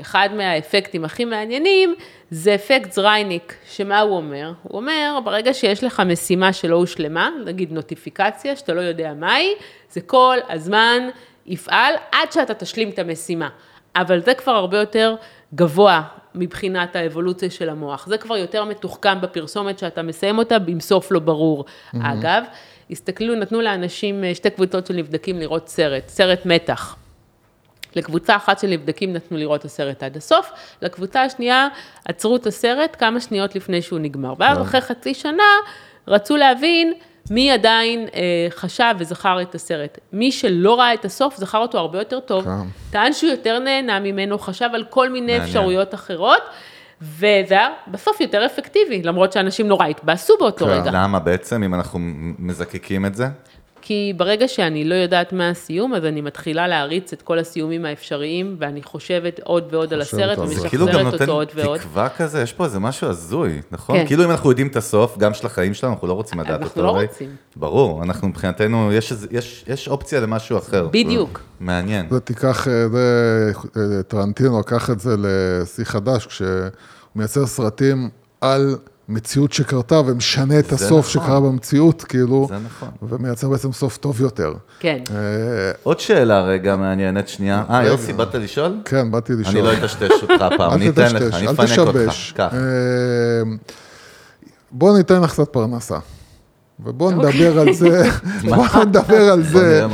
[0.00, 1.94] אחד מהאפקטים הכי מעניינים
[2.30, 4.52] זה אפקט זרייניק, שמה הוא אומר?
[4.62, 9.54] הוא אומר, ברגע שיש לך משימה שלא הושלמה, נגיד נוטיפיקציה שאתה לא יודע מהי,
[9.90, 11.08] זה כל הזמן
[11.46, 13.48] יפעל עד שאתה תשלים את המשימה.
[13.96, 15.14] אבל זה כבר הרבה יותר
[15.54, 16.02] גבוה
[16.34, 18.06] מבחינת האבולוציה של המוח.
[18.06, 21.64] זה כבר יותר מתוחכם בפרסומת שאתה מסיים אותה עם סוף לא ברור.
[21.64, 21.98] Mm-hmm.
[22.02, 22.44] אגב,
[22.90, 26.96] הסתכלו, נתנו לאנשים אה, שתי קבוצות של נבדקים לראות סרט, סרט מתח.
[27.96, 30.50] לקבוצה אחת של נבדקים נתנו לראות את הסרט עד הסוף,
[30.82, 31.68] לקבוצה השנייה
[32.04, 34.34] עצרו את הסרט כמה שניות לפני שהוא נגמר.
[34.38, 35.42] ואז אחרי חצי שנה
[36.08, 36.92] רצו להבין
[37.30, 39.98] מי עדיין אה, חשב וזכר את הסרט.
[40.12, 42.50] מי שלא ראה את הסוף, זכר אותו הרבה יותר טוב, כן.
[42.90, 45.38] טען שהוא יותר נהנה ממנו, חשב על כל מיני.
[45.38, 46.42] אפשרויות אחרות,
[47.18, 50.70] וזה היה בסוף יותר אפקטיבי, למרות שאנשים נורא התבאסו באותו כן.
[50.70, 50.90] רגע.
[50.94, 51.98] למה בעצם, אם אנחנו
[52.38, 53.26] מזקקים את זה?
[53.86, 58.56] כי ברגע שאני לא יודעת מה הסיום, אז אני מתחילה להריץ את כל הסיומים האפשריים,
[58.58, 60.60] ואני חושבת עוד ועוד על הסרט, על זה.
[60.60, 61.78] זה כאילו גם ומשחזרת אותו עוד נותן ועוד.
[61.78, 63.96] תקווה כזה, יש פה איזה משהו הזוי, נכון?
[63.96, 64.06] כן.
[64.06, 66.66] כאילו אם אנחנו יודעים את הסוף, גם של החיים שלנו, אנחנו לא רוצים לדעת אנחנו
[66.66, 66.82] אותו.
[66.82, 67.06] לא הרי.
[67.06, 67.36] רוצים.
[67.56, 70.88] ברור, אנחנו מבחינתנו, יש יש יש אופציה למשהו אחר.
[70.92, 71.40] בדיוק.
[71.60, 72.06] מעניין.
[72.10, 76.48] זה תיקח, אה, זה, אה, טרנטינו לקח את זה לשיא חדש, כשהוא
[77.16, 78.08] מייצר סרטים
[78.40, 78.76] על
[79.08, 81.22] מציאות שקרתה ומשנה את הסוף נכון.
[81.22, 82.88] שקרה במציאות, כאילו, זה נכון.
[83.02, 84.54] ומייצר בעצם סוף טוב יותר.
[84.80, 84.98] כן.
[85.10, 85.16] אה,
[85.82, 87.64] עוד שאלה רגע מעניינת שנייה.
[87.70, 88.80] אה, יוסי, באת לשאול?
[88.84, 89.68] כן, באתי לשאול.
[89.68, 91.90] אני לא אטשטש אותך הפעם, אל אני אתן לך, אני אל אפנק אותך.
[91.90, 92.32] תשבש.
[92.36, 92.54] קח.
[92.54, 92.60] אה,
[94.70, 95.98] בוא ניתן לך קצת פרנסה.
[96.80, 97.28] ובוא אוקיי.
[97.28, 98.02] נדבר על זה,
[98.44, 99.80] בוא נדבר על זה.
[99.82, 99.88] לא,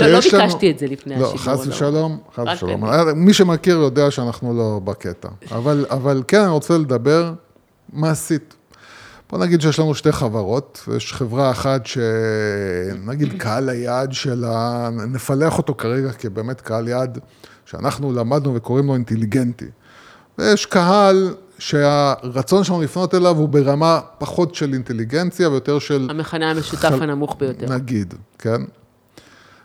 [0.00, 1.38] לא לנו- ביקשתי את זה לפני לא, השידור.
[1.56, 1.72] חס לא.
[1.72, 2.84] ושלום, חס ושלום.
[3.14, 5.28] מי שמכיר יודע שאנחנו לא בקטע.
[5.50, 7.32] אבל, אבל כן, אני רוצה לדבר
[7.92, 8.54] מעשית.
[9.30, 15.74] בוא נגיד שיש לנו שתי חברות, ויש חברה אחת שנגיד קהל היעד שלה, נפלח אותו
[15.74, 17.18] כרגע כבאמת קהל יעד
[17.66, 19.64] שאנחנו למדנו וקוראים לו אינטליגנטי.
[20.38, 26.06] ויש קהל שהרצון שלנו לפנות אליו הוא ברמה פחות של אינטליגנציה ויותר של...
[26.10, 27.74] המכנה המשותף חל- הנמוך ביותר.
[27.74, 28.62] נגיד, כן?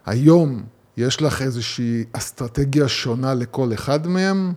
[0.06, 0.64] היום
[0.98, 4.54] יש לך איזושהי אסטרטגיה שונה לכל אחד מהם,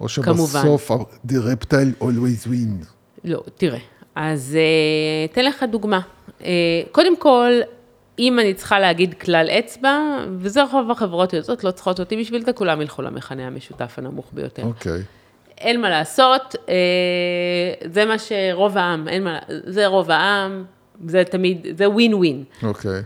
[0.00, 0.62] או כמובן.
[0.62, 0.90] שבסוף
[1.26, 2.84] the reptile always win.
[3.24, 3.78] לא, תראה,
[4.14, 6.00] אז אה, אתן לך דוגמה.
[6.44, 6.50] אה,
[6.92, 7.50] קודם כל,
[8.18, 9.98] אם אני צריכה להגיד כלל אצבע,
[10.38, 14.62] וזה רוב החברות יוצאות, לא צריכות אותי בשביל זה, כולם ילכו למכנה המשותף הנמוך ביותר.
[14.62, 15.02] אוקיי.
[15.60, 16.74] אין מה לעשות, אה,
[17.90, 20.64] זה מה שרוב העם, אין מה, זה רוב העם,
[21.06, 22.44] זה תמיד, זה ווין ווין.
[22.62, 23.02] אוקיי.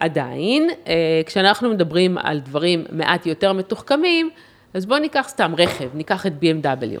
[0.00, 4.30] עדיין, אה, כשאנחנו מדברים על דברים מעט יותר מתוחכמים,
[4.74, 7.00] אז בואו ניקח סתם רכב, ניקח את BMW.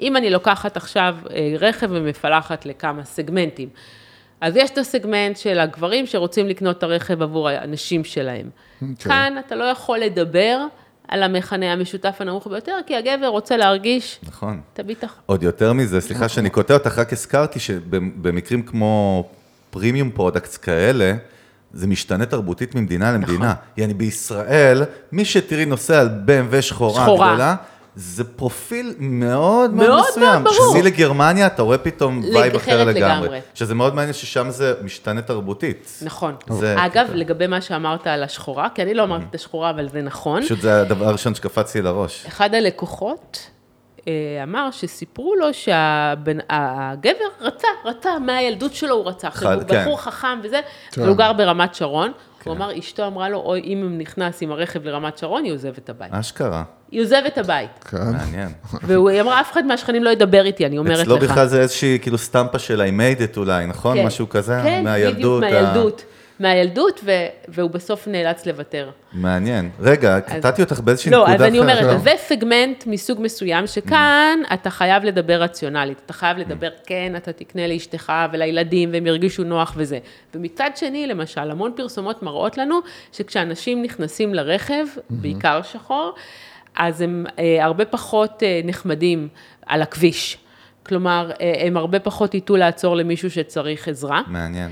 [0.00, 3.68] אם אני לוקחת עכשיו אה, רכב ומפלחת לכמה סגמנטים,
[4.40, 8.50] אז יש את הסגמנט של הגברים שרוצים לקנות את הרכב עבור הנשים שלהם.
[8.82, 8.96] אוקיי.
[8.96, 10.66] כאן אתה לא יכול לדבר
[11.08, 14.60] על המכנה המשותף הנמוך ביותר, כי הגבר רוצה להרגיש נכון.
[14.72, 15.22] את הביטחון.
[15.26, 19.24] עוד יותר מזה, סליחה שאני קוטע אותך, רק הזכרתי שבמקרים כמו
[19.70, 21.14] premium products כאלה,
[21.72, 23.38] זה משתנה תרבותית ממדינה למדינה.
[23.38, 23.64] נכון.
[23.76, 24.82] יעני בישראל,
[25.12, 27.28] מי שתראי נוסע על BMW שחורה, שחורה.
[27.28, 27.54] גדולה,
[27.96, 30.24] זה פרופיל מאוד מאוד מאוד מסוים.
[30.26, 30.56] מאוד ברור.
[30.72, 33.00] כשתיסעי לגרמניה, אתה רואה פתאום vibe אחר לגמרי.
[33.00, 33.40] לגמרי.
[33.54, 35.98] שזה מאוד מעניין ששם זה משתנה תרבותית.
[36.02, 36.34] נכון.
[36.50, 37.06] זה אגב.
[37.14, 40.42] לגבי מה שאמרת על השחורה, כי אני לא אמרתי את השחורה, אבל זה נכון.
[40.42, 42.26] פשוט זה הדבר הראשון שקפץ לי לראש.
[42.26, 43.46] אחד הלקוחות
[44.08, 44.12] אה,
[44.42, 49.28] אמר שסיפרו לו שהגבר רצה, רצה, מהילדות שלו הוא רצה.
[49.28, 49.80] עכשיו, חד- הוא כן.
[49.82, 50.60] בחור חכם וזה,
[50.92, 51.02] כן.
[51.02, 52.12] והוא גר ברמת שרון.
[52.44, 52.50] כן.
[52.50, 55.78] הוא אמר, אשתו אמרה לו, אוי, אם הוא נכנס עם הרכב לרמת שרון, היא עוזבת
[55.78, 56.12] את הבית.
[56.14, 57.84] אשכרה, היא עוזבת את הבית.
[57.90, 57.96] כן.
[58.12, 58.48] מעניין.
[58.82, 61.02] והוא אמרה, אף אחד מהשכנים לא ידבר איתי, אני אומרת לך.
[61.02, 63.96] אצלו בכלל זה איזושהי כאילו סטמפה של I made it אולי, נכון?
[63.96, 64.06] כן.
[64.06, 64.60] משהו כזה?
[64.62, 65.42] כן, מהילדות.
[65.42, 67.00] בדיוק, ה- מהילדות.
[67.04, 68.90] ו- והוא בסוף נאלץ לוותר.
[69.12, 69.70] מעניין.
[69.80, 71.94] רגע, קטעתי אותך באיזושהי לא, נקודה אז אני אומרת, אחרת.
[71.94, 76.00] אז זה סגמנט מסוג מסוים, שכאן אתה חייב לדבר רציונלית.
[76.06, 79.98] אתה חייב לדבר, כן, אתה תקנה לאשתך ולילדים, והם ירגישו נוח וזה.
[80.34, 82.80] ומצד שני, למשל, המון פרסומות מראות לנו,
[83.12, 86.14] שכשאנשים נכנסים לרכב, בעיקר שחור,
[86.76, 89.28] אז הם אה, הרבה פחות אה, נחמדים
[89.66, 90.38] על הכביש.
[90.86, 94.22] כלומר, אה, הם הרבה פחות ייטו לעצור למישהו שצריך עזרה.
[94.26, 94.70] מעניין.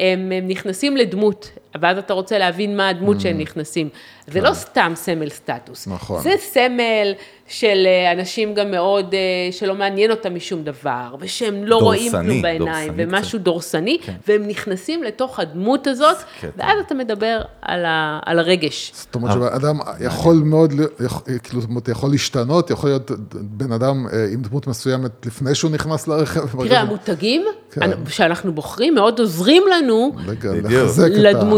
[0.00, 1.50] הם, נכנסים לדמות,
[1.80, 3.88] ואז אתה רוצה להבין מה הדמות שהם נכנסים.
[4.26, 5.86] זה לא סתם סמל סטטוס.
[5.86, 6.22] נכון.
[6.22, 7.12] זה סמל
[7.48, 12.28] של אה, אנשים גם מאוד, אה, שלא מעניין אותם משום דבר, ושהם לא רואים דורסני,
[12.28, 13.44] כלום בעיניים, דורסני ומשהו קצת.
[13.44, 13.98] דורסני,
[14.28, 16.48] והם נכנסים לתוך הדמות הזאת, קטע.
[16.56, 18.92] ואז אתה מדבר על, ה, על הרגש.
[18.94, 20.72] זאת אומרת שאדם יכול מאוד,
[21.04, 25.54] יכול- כאילו, זאת אומרת, יכול להשתנות, יכול להיות בן אדם אה, עם דמות מסוימת לפני
[25.54, 26.62] שהוא נכנס לרכב.
[26.64, 27.90] תראה, המותגים כן.
[28.08, 30.52] שאנחנו בוחרים מאוד עוזרים לנו, רגע,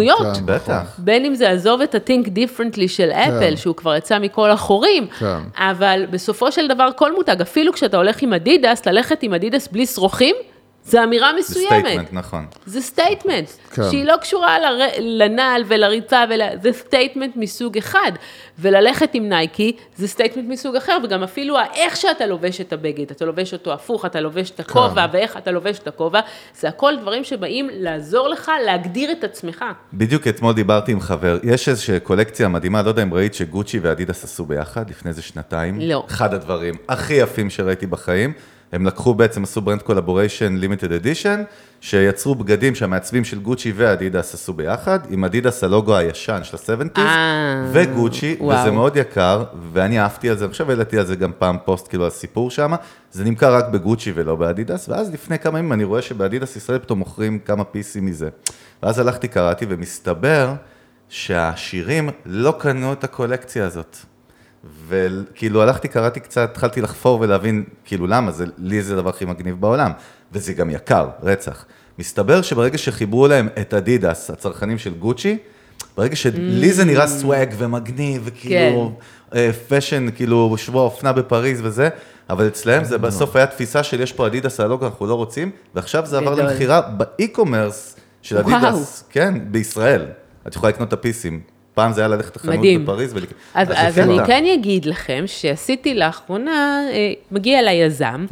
[0.03, 0.37] לדמויות.
[0.37, 0.47] כן, נכון.
[0.47, 0.95] בטח.
[0.99, 5.39] בין אם זה עזוב את ה-think differently של אפל, שהוא כבר יצא מכל החורים, כן.
[5.57, 9.87] אבל בסופו של דבר כל מותג, אפילו כשאתה הולך עם אדידס, ללכת עם אדידס בלי
[9.87, 10.35] שרוכים,
[10.85, 11.85] זה אמירה זה מסוימת.
[11.85, 12.47] statement, נכון.
[12.67, 13.83] זה statement, כן.
[13.91, 14.87] שהיא לא קשורה לר...
[14.99, 16.41] לנעל ולריצה, ול...
[16.63, 18.13] זה statement מסוג אחד.
[18.59, 23.25] וללכת עם נייקי זה statement מסוג אחר, וגם אפילו איך שאתה לובש את הבגד, אתה
[23.25, 26.21] לובש אותו הפוך, אתה לובש את הכובע, ואיך אתה לובש את הכובע,
[26.61, 29.65] זה הכל דברים שבאים לעזור לך להגדיר את עצמך.
[29.93, 34.25] בדיוק אתמול דיברתי עם חבר, יש איזושהי קולקציה מדהימה, לא יודע אם ראית שגוצ'י ואדידס
[34.25, 35.81] עשו ביחד לפני איזה שנתיים.
[35.81, 36.05] לא.
[36.07, 38.33] אחד הדברים הכי יפים שראיתי בחיים.
[38.73, 41.43] הם לקחו בעצם, עשו brand collaboration limited edition,
[41.81, 47.65] שיצרו בגדים שהמעצבים של גוצ'י ואדידס עשו ביחד, עם אדידס הלוגו הישן של ה-70's, אה,
[47.73, 48.61] וגוצ'י, וואו.
[48.61, 52.05] וזה מאוד יקר, ואני אהבתי על זה, עכשיו העליתי על זה גם פעם פוסט, כאילו,
[52.05, 52.73] על סיפור שם,
[53.13, 56.99] זה נמכר רק בגוצ'י ולא באדידס, ואז לפני כמה ימים אני רואה שבאדידס ישראל פתאום
[56.99, 58.29] מוכרים כמה פיסים מזה.
[58.83, 60.55] ואז הלכתי, קראתי, ומסתבר
[61.09, 63.97] שהעשירים לא קנו את הקולקציה הזאת.
[64.89, 69.61] וכאילו הלכתי, קראתי קצת, התחלתי לחפור ולהבין, כאילו למה, זה, לי זה הדבר הכי מגניב
[69.61, 69.93] בעולם,
[70.33, 71.65] וזה גם יקר, רצח.
[71.99, 75.39] מסתבר שברגע שחיברו להם את אדידס, הצרכנים של גוצ'י,
[75.97, 78.93] ברגע שלי זה נראה swag ומגניב, וכאילו,
[79.35, 81.89] אה, fashion, כאילו, שבוע אופנה בפריז וזה,
[82.31, 85.51] אבל אצלהם זה בסוף היה תפיסה של יש פה אדידס על הלוגו, אנחנו לא רוצים,
[85.75, 86.35] ועכשיו זה עבר.
[86.35, 88.39] למכירה ב e-commerce של.
[88.39, 90.07] אדידס, כן, בישראל.
[90.47, 91.41] את יכולה לקנות את הפיסים.
[91.75, 92.85] פעם זה היה ללכת לחנות מדהים.
[92.85, 93.41] בפריז ולקנות.
[93.55, 94.19] אז, זה אז אני.
[94.27, 98.27] כן אגיד לכם שעשיתי לאחרונה, אה, מגיע אליי יזם,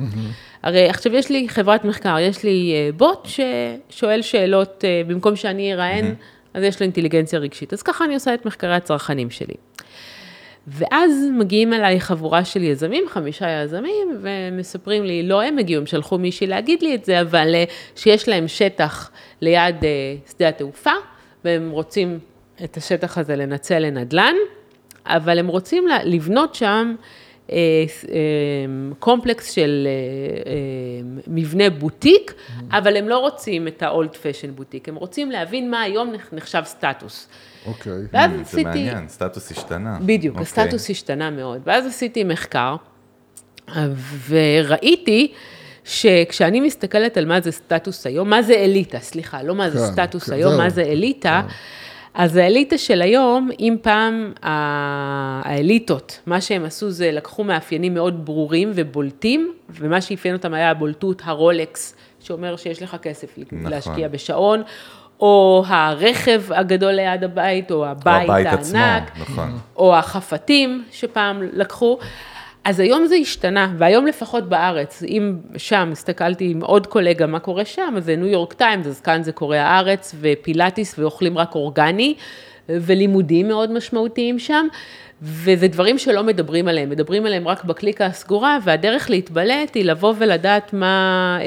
[0.62, 5.74] הרי עכשיו יש לי חברת מחקר, יש לי אה, בוט ששואל שאלות, אה, במקום שאני
[5.74, 6.14] אראיין,
[6.54, 7.72] אז יש לו אינטליגנציה רגשית.
[7.72, 9.54] אז ככה אני עושה את מחקרי הצרכנים שלי.
[10.66, 16.18] ואז מגיעים אליי חבורה של יזמים, חמישה יזמים, ומספרים לי, לא הם הגיעו, הם שלחו
[16.18, 17.54] מישהי להגיד לי את זה, אבל
[17.96, 19.10] שיש להם שטח
[19.40, 19.76] ליד
[20.30, 20.90] שדה התעופה,
[21.44, 22.18] והם רוצים
[22.64, 24.34] את השטח הזה לנצל לנדל"ן,
[25.06, 26.94] אבל הם רוצים לבנות שם
[27.50, 27.56] אה,
[28.08, 28.16] אה,
[28.98, 30.56] קומפלקס של אה, אה,
[31.26, 32.34] מבנה בוטיק,
[32.72, 36.62] אבל הם לא רוצים את ה-old fashion בוטיק, הם רוצים להבין מה היום נח- נחשב
[36.64, 37.28] סטטוס.
[37.66, 37.92] אוקיי.
[38.12, 38.64] ואז זה עשיתי...
[38.64, 39.98] מעניין, סטטוס השתנה.
[40.00, 40.62] בדיוק, אוקיי.
[40.62, 41.60] הסטטוס השתנה מאוד.
[41.66, 42.76] ואז עשיתי מחקר,
[44.28, 45.32] וראיתי
[45.84, 49.92] שכשאני מסתכלת על מה זה סטטוס היום, מה זה אליטה, סליחה, לא מה זה כן,
[49.92, 50.60] סטטוס כן, היום, זהו.
[50.60, 51.42] מה זה אליטה,
[52.14, 58.70] אז האליטה של היום, אם פעם האליטות, מה שהם עשו זה לקחו מאפיינים מאוד ברורים
[58.74, 63.70] ובולטים, ומה שאפיין אותם היה הבולטות, הרולקס, שאומר שיש לך כסף נכון.
[63.70, 64.62] להשקיע בשעון,
[65.20, 69.58] או הרכב הגדול ליד הבית, או הבית הבית עצמו, הענק, נכון.
[69.76, 71.98] או החפתים שפעם לקחו.
[72.64, 77.64] אז היום זה השתנה, והיום לפחות בארץ, אם שם הסתכלתי עם עוד קולגה מה קורה
[77.64, 82.14] שם, אז זה ניו יורק טיימס, אז כאן זה קורה הארץ, ופילאטיס, ואוכלים רק אורגני,
[82.68, 84.66] ולימודים מאוד משמעותיים שם,
[85.22, 90.72] וזה דברים שלא מדברים עליהם, מדברים עליהם רק בקליקה הסגורה, והדרך להתבלט היא לבוא ולדעת
[90.72, 91.46] מה, אה,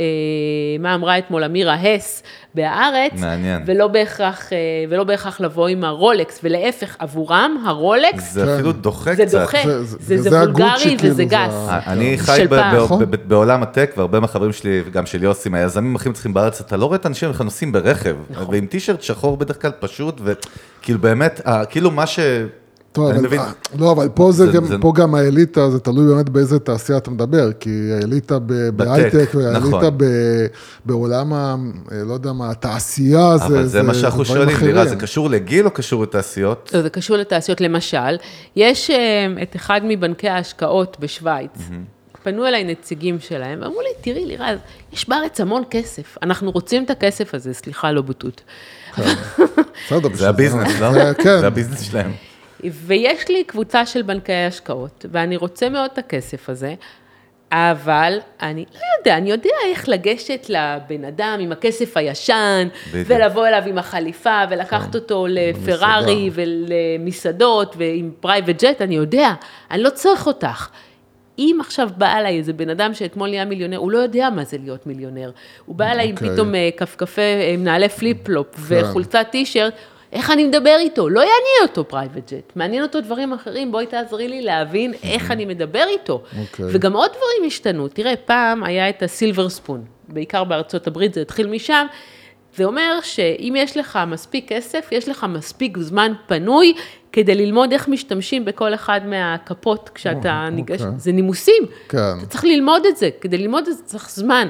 [0.80, 2.24] מה אמרה אתמול אמירה הס
[2.56, 3.64] בהארץ, מעניין.
[3.66, 4.58] ולא בהכרח, אה,
[4.90, 9.40] ולא בהכרח לבוא עם הרולקס, ולהפך, עבורם הרולקס זה אפילו דוחה זה קצת.
[9.42, 11.54] דוחה, זה- זה, זה- זה, זה וולגרי כאילו, וזה זה גס.
[11.88, 12.56] אני של חי ב-.
[12.56, 13.06] ב- נכון.
[13.12, 16.86] ב- בעולם הטק, והרבה מהחברים שלי, וגם של יוסי, מהיזמים הכי מצליחים בארץ, אתה לא
[16.86, 18.46] רואה את האנשים נוסעים ברכב, נכון.
[18.54, 22.20] ועם טישרט שחור בדרך כלל פשוט, וכאילו באמת, כאילו מה ש...
[22.94, 23.40] טוב, אני אבל, מבין.
[23.80, 26.98] לא, אבל פה, זה, זה- גם, זה- פה גם האליטה, זה תלוי באמת באיזה תעשייה
[26.98, 27.70] אתה מדבר, כי
[28.02, 29.84] האליטה ב- בהייטק, והאליטה נכון.
[29.98, 30.46] ב-
[30.86, 31.56] בעולם, ה,
[31.92, 34.58] לא יודע מה, התעשייה, זה, אבל זה מה שאנחנו שואלים.
[34.58, 36.72] דירה, זה קשור לגיל או קשור לתעשיות?
[36.74, 38.16] לא, זה קשור לתעשיות, למשל,
[38.56, 38.98] יש אה,
[39.44, 41.52] את אחד מבנקי ההשקעות בשוויץ.
[42.24, 44.58] פנו אליי נציגים שלהם, ואמרו לי, תראי, לירז,
[44.94, 48.42] יש בארץ המון כסף, אנחנו רוצים את הכסף הזה, סליחה, לא בוטות.
[49.88, 50.94] בסדר, זה הביזנס, לא?
[50.94, 51.40] זה- כן.
[51.40, 52.12] זה הביזנס שלהם.
[52.72, 56.76] ויש לי קבוצה של בנקי השקעות, ואני רוצה מאוד את הכסף הזה,
[57.52, 63.08] אבל אני לא יודע, אני יודע איך לגשת לבן אדם עם הכסף הישן, בדיוק.
[63.10, 69.34] ולבוא אליו עם החליפה, ולקחת אותו לפרארי ולמסעדות, ועם private jet, אני יודע,
[69.72, 70.70] אני לא צריך אותך.
[71.40, 74.58] אם עכשיו בא אליי איזה בן אדם שאתמול נהיה מיליונר, הוא לא יודע מה זה
[74.58, 75.32] להיות מיליונר.
[75.66, 76.30] הוא בא אליי עם אוקיי.
[76.30, 79.74] פתאום אה, כפכפי, אה, מנהלי flip-flop וחולצת טישרט,
[80.14, 81.10] איך אני מדבר איתו?
[81.10, 85.46] לא יעניין אותו private jet, מעניין אותו דברים אחרים, בואי תעזרי לי להבין איך אני
[85.46, 86.24] מדבר איתו.
[86.42, 86.66] אוקיי.
[86.70, 87.88] וגם עוד דברים השתנו.
[87.88, 91.86] תראה, פעם היה את ה silver spoon, בעיקר בארצות הברית, זה התחיל משם.
[92.56, 96.74] זה אומר שאם יש לך מספיק כסף, יש לך מספיק זמן פנוי
[97.12, 101.00] כדי ללמוד איך משתמשים בכל אחד מהכפות כשאתה ניגש, אוקיי.
[101.00, 101.64] זה נימוסים.
[101.90, 101.98] כן.
[102.18, 104.48] אתה צריך ללמוד את זה, כדי ללמוד את זה צריך זמן.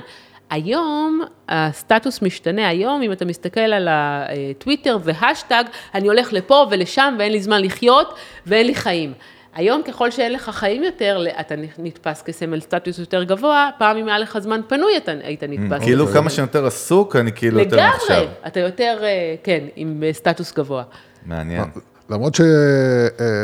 [0.53, 5.63] היום הסטטוס משתנה, היום אם אתה מסתכל על הטוויטר והשטג,
[5.95, 8.13] אני הולך לפה ולשם ואין לי זמן לחיות
[8.45, 9.13] ואין לי חיים.
[9.55, 14.19] היום ככל שאין לך חיים יותר, אתה נתפס כסמל סטטוס יותר גבוה, פעם אם היה
[14.19, 15.83] לך זמן פנוי אתה היית נתפס.
[15.83, 16.07] כאילו.
[16.07, 18.27] כמה שיותר עסוק, אני כאילו יותר לגמרי, נחשב.
[18.47, 20.83] אתה יותר, אה, כן, עם סטטוס גבוה.
[21.25, 21.63] מעניין.
[22.09, 22.35] למרות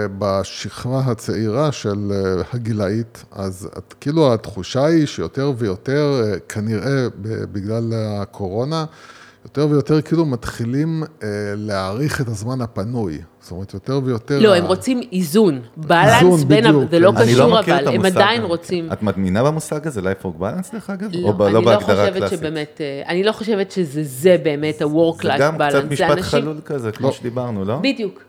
[0.09, 7.07] שבשכבה הצעירה של אה, הגילאית, אז את, כאילו התחושה היא שיותר ויותר, אה, כנראה
[7.51, 8.85] בגלל הקורונה,
[9.45, 13.17] יותר ויותר כאילו מתחילים אה, להעריך את הזמן הפנוי.
[13.41, 14.39] זאת אומרת, יותר ויותר...
[14.39, 17.17] לא, ה- הם רוצים איזון, בלנס בין, בדיוק, זה לא כן.
[17.17, 18.15] לא קשור את אבל, הם המושג.
[18.17, 18.91] עדיין רוצים.
[18.91, 21.09] את מאמינה במושג הזה, life work balance דרך אגב?
[21.13, 22.39] לא, או ב- אני לא בהגדרה חושבת הקלאסית?
[22.39, 25.69] שבאמת, אה, אני לא חושבת שזה זה באמת ה-work זה life גם balance.
[25.69, 27.75] קצת זה משפט אנשים- חלול כזה, כמו שדיברנו, לא?
[27.83, 28.19] בדיוק.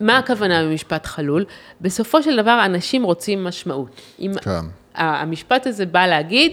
[0.00, 1.44] מה הכוונה במשפט חלול?
[1.80, 4.00] בסופו של דבר, אנשים רוצים משמעות.
[4.20, 4.64] אם כן.
[4.94, 6.52] המשפט הזה בא להגיד,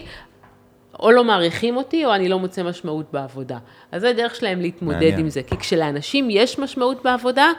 [0.99, 3.57] או לא מעריכים אותי, או אני לא מוצא משמעות בעבודה.
[3.91, 5.19] אז זה הדרך שלהם להתמודד מעניין.
[5.19, 5.43] עם זה.
[5.43, 7.51] כי כשלאנשים יש משמעות בעבודה,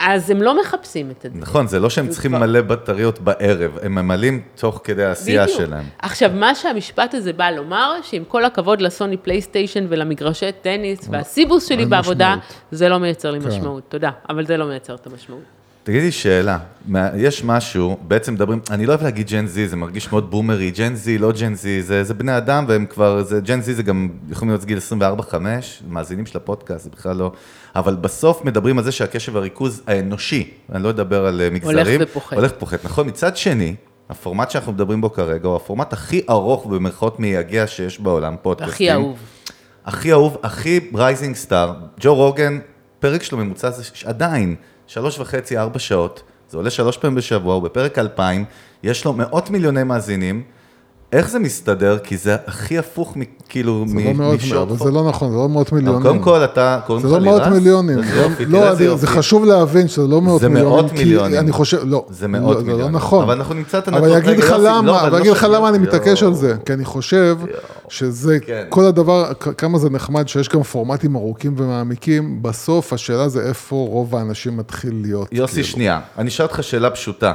[0.00, 1.28] אז הם לא מחפשים את זה.
[1.40, 5.58] נכון, זה לא שהם צריכים כבר- למלא בטריות בערב, הם ממלאים תוך כדי העשייה בדיוק.
[5.58, 5.84] שלהם.
[5.98, 11.86] עכשיו, מה שהמשפט הזה בא לומר, שעם כל הכבוד לסוני פלייסטיישן ולמגרשי טניס והסיבוס שלי
[11.86, 12.54] בעבודה, משמעות.
[12.72, 13.48] זה לא מייצר לי כן.
[13.48, 13.82] משמעות.
[13.88, 15.42] תודה, אבל זה לא מייצר את המשמעות.
[15.82, 16.58] תגידי שאלה,
[17.16, 20.94] יש משהו, בעצם מדברים, אני לא אוהב להגיד Gen Z, זה מרגיש מאוד בומרי, Gen
[20.94, 24.08] Z, לא Gen Z, זה, זה בני אדם והם כבר, זה, Gen Z זה גם,
[24.30, 25.34] יכולים להיות גיל 24-5,
[25.88, 27.32] מאזינים של הפודקאסט, זה בכלל לא,
[27.76, 32.36] אבל בסוף מדברים על זה שהקשב והריכוז האנושי, אני לא אדבר על אה, מגזרים, ופוחת.
[32.36, 33.74] הולך ופוחת, נכון, מצד שני,
[34.10, 38.74] הפורמט שאנחנו מדברים בו כרגע, הוא הפורמט הכי ארוך במרכאות מייגע שיש בעולם, פודקאסטים.
[38.74, 39.18] הכי אהוב.
[39.84, 42.58] הכי אהוב, הכי rising star, ג'ו רוגן,
[43.00, 44.56] פרק שלו ממוצע זה עדיין,
[44.86, 48.44] שלוש וחצי, ארבע שעות, זה עולה שלוש פעמים בשבוע, הוא בפרק אלפיים,
[48.82, 50.42] יש לו מאות מיליוני מאזינים,
[51.12, 51.98] איך זה מסתדר?
[51.98, 54.86] כי זה הכי הפוך, מ- כאילו, זה לא מאות, אבל חוק.
[54.88, 56.02] זה לא נכון, זה לא מאות לא, מיליונים.
[56.02, 57.42] קודם כל, אתה, קוראים זה לך לא מאות?
[57.46, 57.98] מיליונים.
[57.98, 59.00] איזה זה- לא, איזה זה- יופי.
[59.00, 60.74] זה חשוב להבין שזה לא מאות זה מיליונים.
[60.78, 61.38] מאות כי מיליונים.
[61.38, 62.06] אני חושב, לא.
[62.10, 62.92] זה מאות לא, זה מיליונים.
[62.94, 63.22] לא נכון.
[63.22, 64.10] אבל אנחנו נמצא את אבל הנתון.
[64.12, 65.78] אני אגיד רגע, לך לא, למה, אבל לא אגיד לך למה אני.
[65.78, 66.54] מתעקש על זה.
[66.66, 67.38] כי אני חושב
[67.88, 68.64] שזה, כן.
[68.68, 74.16] כל הדבר, כמה זה נחמד שיש גם פורמטים ארוכים ומעמיקים, בסוף השאלה זה איפה רוב
[74.16, 75.28] האנשים מתחיל להיות.
[75.32, 75.66] יוסי, כאילו.
[75.68, 77.34] שנייה, אני אשאל אותך שאלה פשוטה.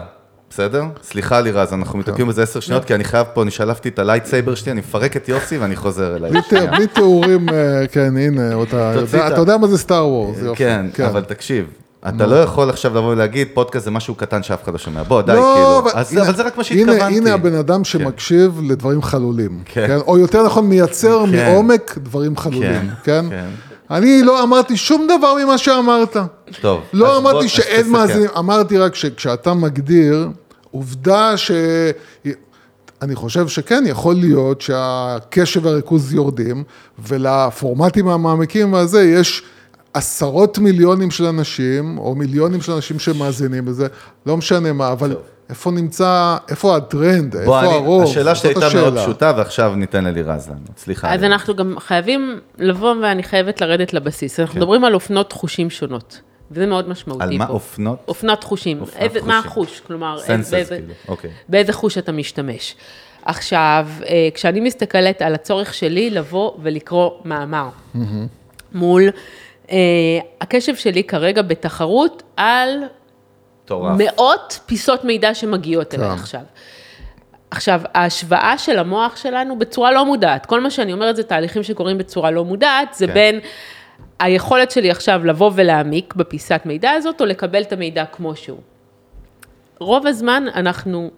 [0.49, 0.83] בסדר?
[1.03, 1.99] סליחה לירז, אנחנו כן.
[1.99, 5.17] מתעכבים בזה עשר שניות, כי אני חייב פה, אני שלפתי את הלייטסייבר שלי, אני מפרק
[5.17, 6.31] את יוסי ואני חוזר אליי.
[6.31, 10.57] בלי תיאור- בלי תיאורים, אה, כן, הנה, אתה יודע- מה זה סטאר וורס, יופי.
[10.93, 11.65] כן, אבל תקשיב,
[12.07, 15.03] אתה לא יכול עכשיו לבוא ולהגיד, פודקאסט זה משהו קטן שאף אחד לא שומע.
[15.03, 16.21] בוא, די, לא, כאילו.
[16.21, 17.17] אבל זה רק מה שהתכוונתי.
[17.17, 19.87] הנה הבן אדם שמקשיב לדברים חלולים, כן.
[19.87, 19.97] כן?
[20.07, 21.45] או יותר נכון, מייצר כן.
[21.45, 23.25] מעומק דברים חלולים, כן?
[23.91, 26.17] אני לא אמרתי שום דבר ממה שאמרת.
[26.61, 26.81] טוב.
[26.93, 27.89] לא אמרתי שאין.
[27.89, 30.29] מאזינים, אמרתי רק שכשאתה מגדיר,
[30.71, 31.51] עובדה ש...
[33.01, 36.63] אני חושב שכן, יכול להיות שהקשב והריכוז יורדים,
[37.07, 39.43] ולפורמטים המעמיקים והזה יש
[39.93, 43.87] עשרות מיליונים של אנשים, או מיליונים של אנשים שמאזינים לזה,
[44.25, 45.15] לא משנה מה, אבל
[45.49, 48.97] איפה נמצא, איפה הטרנד, בוא, איפה אני- הרוב, השאלה שלי הייתה מאוד.
[48.97, 50.77] פשוטה, ועכשיו ניתן ללירז לענות.
[50.77, 51.13] סליחה.
[51.13, 54.39] אז אנחנו גם חייבים לבוא, ואני חייבת לרדת לבסיס.
[54.39, 56.21] אנחנו מדברים על אופנות חושים שונות,
[56.51, 57.31] וזה מאוד משמעותי כן.
[57.31, 57.47] על מה?
[57.47, 57.53] פה.
[57.53, 57.99] אופנות?
[58.07, 58.81] אופנת חושים.
[58.81, 59.51] אופנת איזה- מה חושים.
[59.51, 59.79] החוש?
[59.87, 61.29] כלומר, באיזה- כאילו, אוקיי.
[61.49, 62.75] באיזה חוש אתה משתמש.
[63.25, 67.69] עכשיו, אה, כשאני מסתכלת על הצורך שלי לבוא ולקרוא מאמר
[68.73, 69.03] מול
[69.71, 69.77] אה,
[70.41, 72.69] הקשב שלי כרגע בתחרות על
[73.65, 73.97] מטורף.
[73.97, 76.13] מאות פיסות מידע שמגיעות אליי כן.
[76.13, 76.41] עכשיו.
[77.51, 81.97] עכשיו, ההשוואה של המוח שלנו בצורה לא מודעת, כל מה שאני אומרת זה תהליכים שקורים
[81.97, 83.13] בצורה לא מודעת, זה כן.
[83.13, 83.39] בין
[84.19, 88.59] היכולת שלי עכשיו לבוא ולהעמיק בפיסת מידע הזאת, או לקבל את המידע כמו שהוא.
[89.79, 91.11] רוב הזמן אנחנו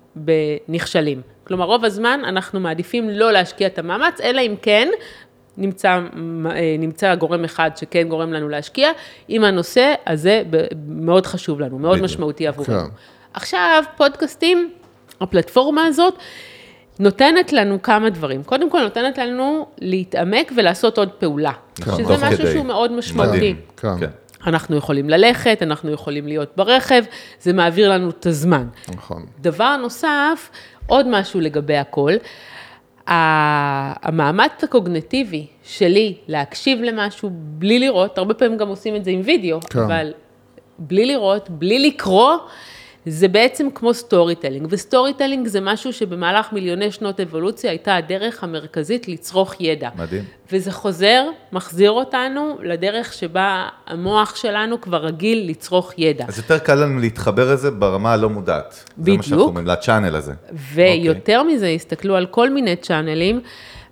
[0.68, 1.22] נכשלים.
[1.44, 4.88] כלומר, רוב הזמן אנחנו מעדיפים לא להשקיע את המאמץ, אלא אם כן
[5.58, 8.92] נמצא, אה, נמצא גורם אחד שכן גורם לנו להשקיע,
[9.30, 12.06] אם הנושא הזה ב- מאוד חשוב לנו, מאוד בדיוק.
[12.06, 12.80] משמעותי עבורנו.
[12.80, 12.90] כן.
[13.34, 14.72] עכשיו, פודקאסטים,
[15.22, 16.14] הפלטפורמה הזאת,
[17.00, 18.44] נותנת לנו כמה דברים.
[18.44, 21.52] קודם כל, נותנת לנו להתעמק ולעשות עוד פעולה.
[21.80, 22.52] נכון, שזה משהו כדי.
[22.54, 23.32] שהוא מאוד משמעותי.
[23.38, 23.56] מדהים.
[23.78, 24.00] כן.
[24.00, 24.10] כן.
[24.48, 27.04] אנחנו יכולים ללכת, אנחנו יכולים להיות ברכב,
[27.42, 28.68] זה מעביר לנו את הזמן.
[28.96, 29.26] נכון.
[29.40, 30.50] דבר נוסף,
[30.88, 32.14] עוד משהו לגבי הקול,
[33.08, 39.60] המאמץ הקוגניטיבי שלי להקשיב למשהו בלי לראות, הרבה פעמים גם עושים את זה עם וידאו,
[39.62, 39.80] כן.
[39.80, 40.14] אבל
[40.80, 42.32] בלי לראות, בלי לקרוא,
[43.10, 49.08] זה בעצם כמו storytelling, ו storytelling זה משהו שבמהלך מיליוני שנות אבולוציה הייתה הדרך המרכזית
[49.08, 49.90] לצרוך ידע.
[49.98, 50.24] מדהים.
[50.52, 56.26] וזה חוזר, מחזיר אותנו לדרך שבה המוח שלנו כבר רגיל לצרוך ידע.
[56.28, 58.72] אז יותר קל לנו להתחבר לזה ברמה הלא מודעת.
[58.74, 59.22] זה מה בדיוק.
[59.22, 60.34] שאנחנו אומרים, ל channel הזה.
[60.74, 63.42] ויותר מזה, הסתכלו על כל מיני צ'אנלים,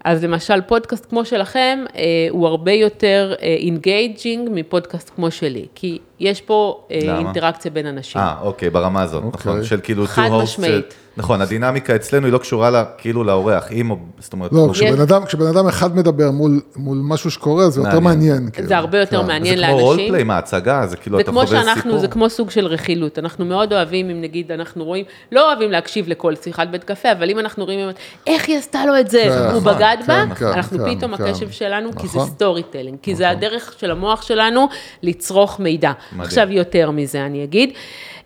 [0.05, 6.41] אז למשל פודקאסט כמו שלכם, אה, הוא הרבה יותר engaging מפודקאסט כמו שלי, כי יש
[6.41, 7.19] פה אה, למה?
[7.19, 8.21] אינטראקציה בין אנשים.
[8.21, 9.39] אה, אוקיי, ברמה הזאת, אוקיי.
[9.51, 10.71] נכון, של כאילו חד משמעית.
[10.91, 14.69] של- נכון, הדינמיקה אצלנו היא לא קשורה לה, כאילו לאורח, אם, או- זאת אומרת, לא,
[14.73, 18.33] כשבן אדם, כשבן אדם אחד מדבר מול, מול משהו שקורה, זה יותר מעניין.
[18.33, 18.51] מעניין.
[18.51, 18.67] כאילו.
[18.67, 19.27] זה הרבה יותר כן.
[19.27, 19.85] מעניין זה כמו לאנשים.
[19.85, 21.97] roleplay, מה, הצגה, זה כאילו, אתה חווה סיפור.
[21.97, 23.19] זה כמו סוג של רכילות.
[23.19, 27.29] אנחנו מאוד אוהבים, אם נגיד אנחנו רואים, לא אוהבים להקשיב לכל שיחת בית קפה, אבל
[27.29, 27.89] אם אנחנו רואים,
[28.27, 30.95] איך היא עשתה לו את זה, כן, הוא נכון, בגד בה, כן, כן, אנחנו כן,
[30.95, 31.23] פתאום כן.
[31.23, 32.29] הקשב שלנו, כי זה נכון.
[32.29, 34.67] storytelling, כי זה הדרך של המוח שלנו
[35.03, 35.91] לצרוך מידע.
[36.19, 37.73] עכשיו יותר מזה אני אגיד.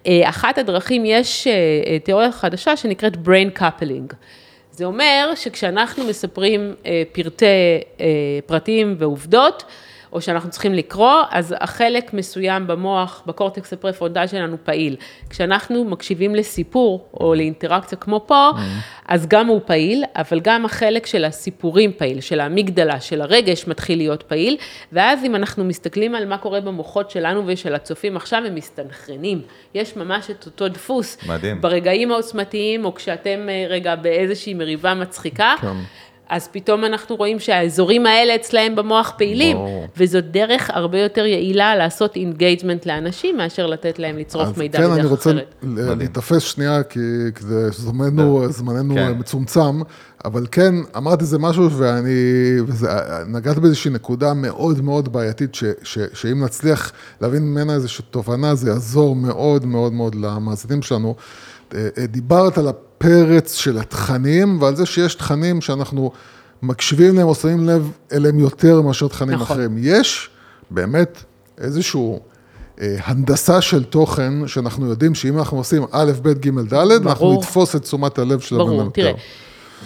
[0.07, 1.53] אה, אחת הדרכים, יש אה,
[1.87, 4.13] אה, תיאוריה חדשה שנקראת brain coupling.
[4.71, 6.75] זה אומר שכשאנחנו מספרים
[7.11, 7.45] פרטי,
[8.45, 9.63] פרטים ועובדות,
[10.13, 14.95] או שאנחנו צריכים לקרוא, אז החלק מסוים במוח, בקורטקס הפרפרונטלי שלנו פעיל.
[15.29, 18.49] כשאנחנו מקשיבים לסיפור או לאינטראקציה כמו פה,
[19.07, 23.97] אז גם הוא פעיל, אבל גם החלק של הסיפורים פעיל, של האמיגדלה, של הרגש מתחיל
[23.97, 24.57] להיות פעיל,
[24.91, 29.41] ואז אם אנחנו מסתכלים על מה קורה במוחות שלנו ושל הצופים עכשיו, הם מסתנכרנים.
[29.73, 31.17] יש ממש את אותו דפוס.
[31.27, 31.61] מדהים.
[31.61, 35.67] ברגעים העוצמתיים, או כשאתם אה, רגע באיזושהי מריבה מצחיקה, כן.
[36.29, 39.87] אז פתאום אנחנו רואים שהאזורים האלה אצלהם במוח פעילים, ברור.
[39.97, 44.99] וזו דרך הרבה יותר יעילה לעשות engagement לאנשים, מאשר לתת להם לצרוך מידע כן, בדרך
[44.99, 45.55] אני רוצה אחרת.
[45.63, 46.99] ל- להיתפס שנייה, כי
[47.35, 49.13] כי זה זמננו, זמננו כן.
[49.19, 49.81] מצומצם,
[50.25, 52.09] אבל כן, אמרתי זה משהו ואני,
[52.67, 52.87] וזה,
[53.27, 58.69] נגעת באיזושהי נקודה מאוד מאוד בעייתית, ש, ש, שאם נצליח להבין ממנה איזושהי תובנה, זה
[58.69, 61.15] יעזור מאוד מאוד מאוד למאזינים שלנו.
[61.75, 62.67] אה, אה, דיברת על
[62.99, 66.11] הפרץ של התכנים, ועל זה שיש תכנים שאנחנו
[66.61, 69.43] מקשיבים להם או שמים לב אליהם יותר מאשר תכנים נכון.
[69.43, 69.75] אחרים.
[69.79, 70.29] יש
[70.71, 71.23] באמת
[71.57, 72.19] איזשהו
[72.81, 77.39] אה, הנדסה של תוכן, שאנחנו יודעים שאם אנחנו עושים א', ב', ג', ד', אנחנו ברור.
[77.39, 78.89] נתפוס את תשומת הלב של הבן ברור, אדם.
[78.89, 79.13] תראה.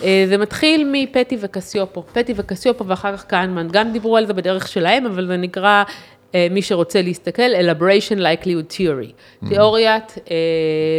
[0.03, 2.03] אה, זה מתחיל מפטי וקסיופו.
[2.13, 5.83] פטי וקסיופו ואחר כך כהנמן, גם דיברו על זה בדרך שלהם, אבל זה נקרא,
[6.51, 9.13] מי שרוצה להסתכל, Elaboration Likelihood Theory.
[9.49, 10.35] תיאוריית אה,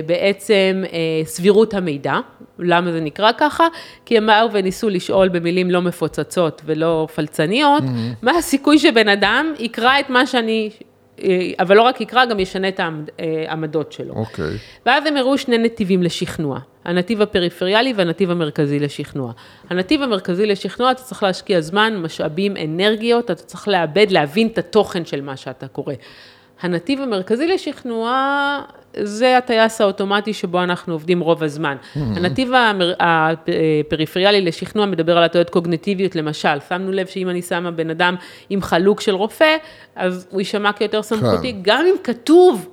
[0.07, 2.19] בעצם אה, סבירות המידע.
[2.59, 3.67] למה זה נקרא ככה?
[4.05, 7.83] כי הם באו וניסו לשאול במילים לא מפוצצות ולא פלצניות,
[8.23, 10.94] מה הסיכוי שבן אדם יקרא את מה שאני אה,
[11.61, 14.15] אבל לא רק יקרא, גם ישנה את אה, העמדות שלו.
[14.15, 14.57] אוקיי.
[14.87, 19.33] ואז הם הראו שני נתיבים לשכנוע, הנתיב הפריפריאלי והנתיב המרכזי לשכנוע.
[19.71, 25.05] הנתיב המרכזי לשכנוע, אתה צריך להשקיע זמן, משאבים, אנרגיות, אתה צריך לאבד, להבין את התוכן
[25.05, 25.95] של מה שאתה קורא.
[26.61, 28.63] הנתיב המרכזי לשכנוע,
[29.03, 31.77] זה הטייס האוטומטי שבו אנחנו עובדים רוב הזמן.
[31.97, 32.51] הנתיב
[33.01, 38.15] הפריפריאלי לשכנוע מדבר על הטעויות קוגניטיביות, למשל, שמנו לב שאם אני שמה בן אדם
[38.51, 39.57] עם חלוק של רופא,
[39.97, 42.69] אז הוא יישמע כיותר סמכותי, גם אם כתוב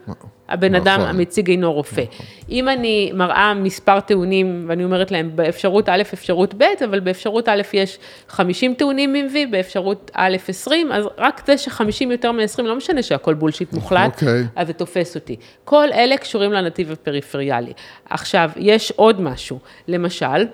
[0.52, 1.16] הבן אדם נכון.
[1.16, 2.04] המציג אינו רופא.
[2.50, 7.62] אם אני מראה מספר טיעונים, ואני אומרת להם, באפשרות א', אפשרות ב', אבל באפשרות א'
[7.74, 12.76] יש 50 טיעונים עם V, באפשרות א' 20, אז רק זה ש-50 יותר מ-20, לא
[12.76, 14.44] משנה שהכל בולשיט מוחלט, אוקיי.
[14.56, 15.36] אז זה תופס אותי.
[15.64, 17.74] כל אלה קשורים לנתיב הפריפריאלי.
[18.10, 20.46] עכשיו, יש עוד משהו, למשל,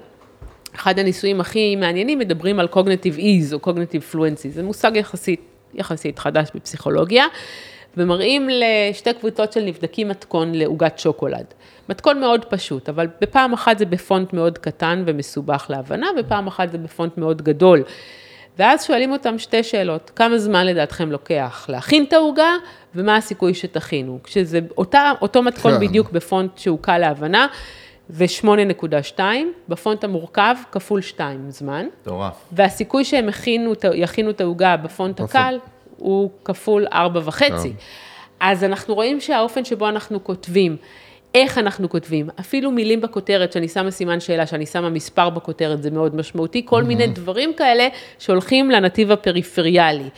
[0.76, 5.42] אחד הניסויים הכי מעניינים מדברים על cognitive ease או cognitive fluency, זה מושג יחסית,
[5.74, 7.26] יחסית חדש בפסיכולוגיה,
[7.98, 11.46] ומראים לשתי קבוצות של נבדקים מתכון לעוגת שוקולד.
[11.90, 16.78] מתכון מאוד פשוט, אבל בפעם אחת זה בפונט מאוד קטן ומסובך להבנה, ופעם אחת זה
[16.78, 17.84] בפונט מאוד גדול.
[18.60, 22.52] ואז שואלים אותם שתי שאלות, כמה זמן לדעתכם לוקח להכין את העוגה,
[22.96, 24.20] ומה הסיכוי שתכינו.
[24.24, 25.80] כשזה אותה, אותו מתכון כן.
[25.80, 27.48] בדיוק בפונט שהוא קל להבנה,
[28.10, 29.20] זה 8.2,
[29.70, 32.34] בפונט המורכב כפול 2 זמן, מטורף.
[32.52, 35.60] והסיכוי שהם הכינו, יכינו את העוגה בפונט הקל
[35.98, 37.44] הוא כפול 4.5.
[38.40, 40.78] אז אנחנו רואים שהאופן שבו אנחנו כותבים,
[41.36, 45.92] איך אנחנו כותבים, אפילו מילים בכותרת, שאני שמה סימן שאלה, שאני שמה מספר בכותרת, זה
[45.92, 47.88] מאוד משמעותי, כל מיני דברים כאלה
[48.20, 50.10] שהולכים לנתיב הפריפריאלי.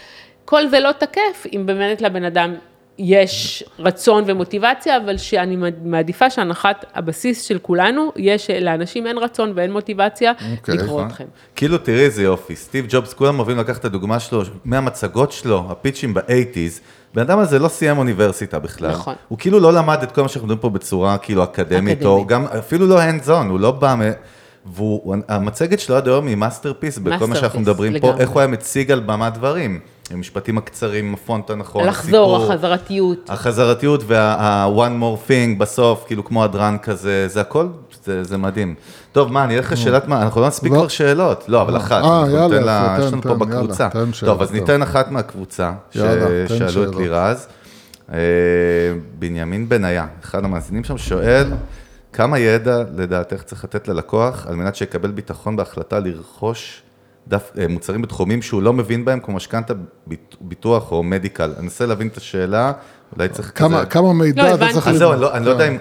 [0.45, 2.55] כל זה לא תקף אם באמת לבן אדם
[2.99, 9.71] יש רצון ומוטיבציה, אבל שאני מעדיפה שהנחת הבסיס של כולנו, יש שלאנשים אין רצון ואין
[9.73, 11.07] מוטיבציה אוקיי, לקרוא נכון.
[11.07, 11.25] אתכם.
[11.55, 16.13] כאילו, תראי איזה יופי, סטיב ג'ובס, כולם אוהבים לקחת את הדוגמה שלו מהמצגות שלו, הפיצ'ים
[16.13, 16.81] באייטיז.
[17.13, 18.91] בן אדם הזה לא סיים אוניברסיטה בכלל.
[18.91, 19.15] נכון.
[19.27, 22.27] הוא כאילו לא למד את כל מה שאנחנו מדברים פה בצורה כאילו אקדמית, או אקדמית.
[22.27, 23.95] גם אפילו לא hands on, הוא לא בא.
[24.75, 28.13] והמצגת שלו עד היום היא masterpiece בכל מה שאנחנו מדברים פה.
[28.19, 29.79] איך הוא היה מציג על במה דברים.
[30.11, 32.53] עם המשפטים הקצרים, עם הפונט הנכון, לחזור, הסיפור.
[32.53, 33.29] החזרתיות.
[33.29, 37.67] החזרתיות וה one more thing בסוף, כאילו כמו הדרן כזה, זה הכל,
[38.03, 38.75] זה, זה מדהים.
[39.11, 40.77] טוב, מה, אני אלך לשאלת מה, אנחנו לא נספיק לא.
[40.77, 41.43] כבר שאלות.
[41.47, 43.89] לא, אבל אחת, אה, יאללה, ניתן לה, תן, יש לנו תן, פה יאללה, בקבוצה.
[43.89, 44.57] תן שאלות, טוב, אז טוב.
[44.59, 46.95] ניתן אחת מהקבוצה, ששאלו את.
[46.95, 47.47] לירז.
[48.13, 48.17] אה,
[49.19, 51.51] בנימין בניה, אחד המאזינים שם, שואל,
[52.13, 56.81] כמה ידע לדעתך צריך לתת ללקוח על מנת שיקבל ביטחון בהחלטה לרכוש
[57.27, 59.73] דף, אה, מוצרים בתחומים שהוא לא מבין בהם, כמו משכנתה,
[60.07, 61.53] ביט- ביטוח או medical?
[61.57, 62.71] אני אנסה להבין את השאלה,
[63.15, 63.85] אולי צריך כמה, כזה...
[63.89, 64.67] כמה מידע לא, אתה.
[64.73, 64.87] צריך...
[64.87, 65.59] אז זהו, לא- אני לא כן.
[65.59, 65.77] יודע אם,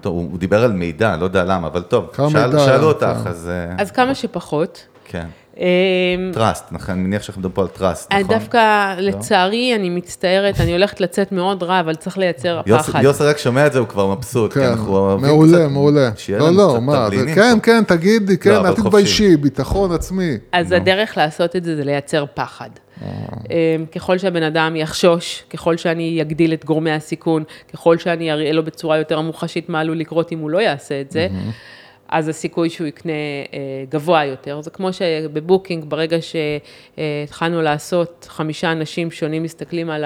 [0.00, 3.06] טוב, הוא דיבר על מידע, אני לא יודע למה, אבל טוב, שאל- מידע, שאלו אותך,
[3.24, 3.30] כן.
[3.30, 3.48] אז...
[3.48, 4.86] אה, אז כמה שפחות.
[5.04, 5.26] כן.
[5.58, 5.64] אמ,
[6.34, 8.34] trust, נכון, אני מניח שאנחנו מדברים פה על trust, אני נכון?
[8.38, 13.02] דווקא, לצערי, אני מצטערת, אני הולכת לצאת מאוד רע, אבל צריך לייצר יוסי- פחד.
[13.02, 16.10] יוסי רק שומע את זה, הוא כבר מבסוט, כי כן, אנחנו אוהבים מעולה, קצת- מעולה.
[16.16, 17.58] שיהיה לא, לא, מה, כן.
[17.62, 18.74] כן, תגידי, כן, אבל אל.
[18.74, 20.36] תתביישי, ביטחון עצמי.
[20.52, 22.70] אז הדרך לעשות את זה, זה לייצר פחד.
[23.02, 23.06] אמ,
[23.94, 28.98] ככל שהבן אדם יחשוש, ככל שאני אגדיל את גורמי הסיכון, ככל שאני אראה לו בצורה
[28.98, 31.28] יותר מוחשית מה עלול לקרות אם הוא לא יעשה את זה,
[32.08, 34.60] אז הסיכוי שהוא יקנה אה, גבוה יותר.
[34.60, 40.04] זה כמו שבבוקינג, ברגע שהתחלנו לעשות, חמישה אנשים שונים מסתכלים על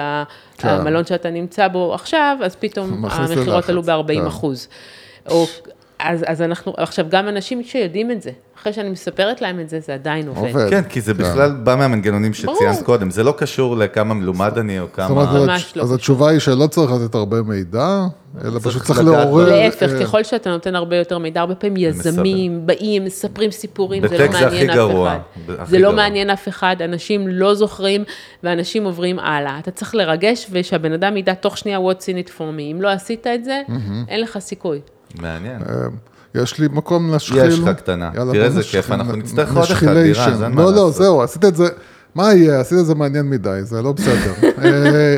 [0.57, 0.67] כן.
[0.67, 4.25] המלון שאתה נמצא בו עכשיו, אז פתאום המכירות עלו ב-40 כן.
[4.25, 4.67] אחוז.
[5.29, 5.45] או,
[6.03, 9.79] אז, אז אנחנו, עכשיו גם אנשים שיודעים את זה, אחרי שאני מספרת להם את זה,
[9.79, 10.41] זה עדיין עובד.
[10.41, 10.69] עובד.
[10.69, 12.83] כן, כי זה בכלל בא מהמנגנונים שציינת.
[12.83, 15.45] קודם, זה לא קשור לכמה מלומד אני או זאת אומרת, כמה...
[15.45, 18.05] ממש לא אז התשובה היא שלא צריך לתת הרבה מידע,
[18.43, 19.49] אלא צריך פשוט צריך לעורר...
[19.49, 24.17] להפך, אה, ככל שאתה נותן הרבה יותר מידע, הרבה פעמים יזמים, באים, מספרים סיפורים, זה
[24.17, 25.19] לא מעניין אף אחד.
[25.59, 25.93] הכי זה לא.
[25.93, 28.03] מעניין אף אחד, אנשים לא זוכרים,
[28.43, 29.59] ואנשים עוברים הלאה.
[29.59, 32.61] אתה צריך לרגש, ושהבן אדם ידע תוך שנייה what's in it for me.
[32.71, 33.61] אם לא עשית את זה,
[34.07, 34.79] אין לך סיכוי.
[35.21, 35.61] מעניין.
[36.35, 37.45] יש לי מקום להשחיל.
[37.45, 38.11] יש לך קטנה.
[38.15, 38.63] יאללה, תראה איזה.
[38.63, 40.21] כיף, אנחנו נצטרך עוד אחד, נשחיליישן.
[40.29, 40.93] לירז, אין מה לא, לא, לעשות.
[40.93, 41.67] זהו, עשית את זה,
[42.15, 42.59] מה יהיה?
[42.59, 44.33] עשית את זה מעניין מדי, זה לא בסדר.
[44.63, 45.15] אה,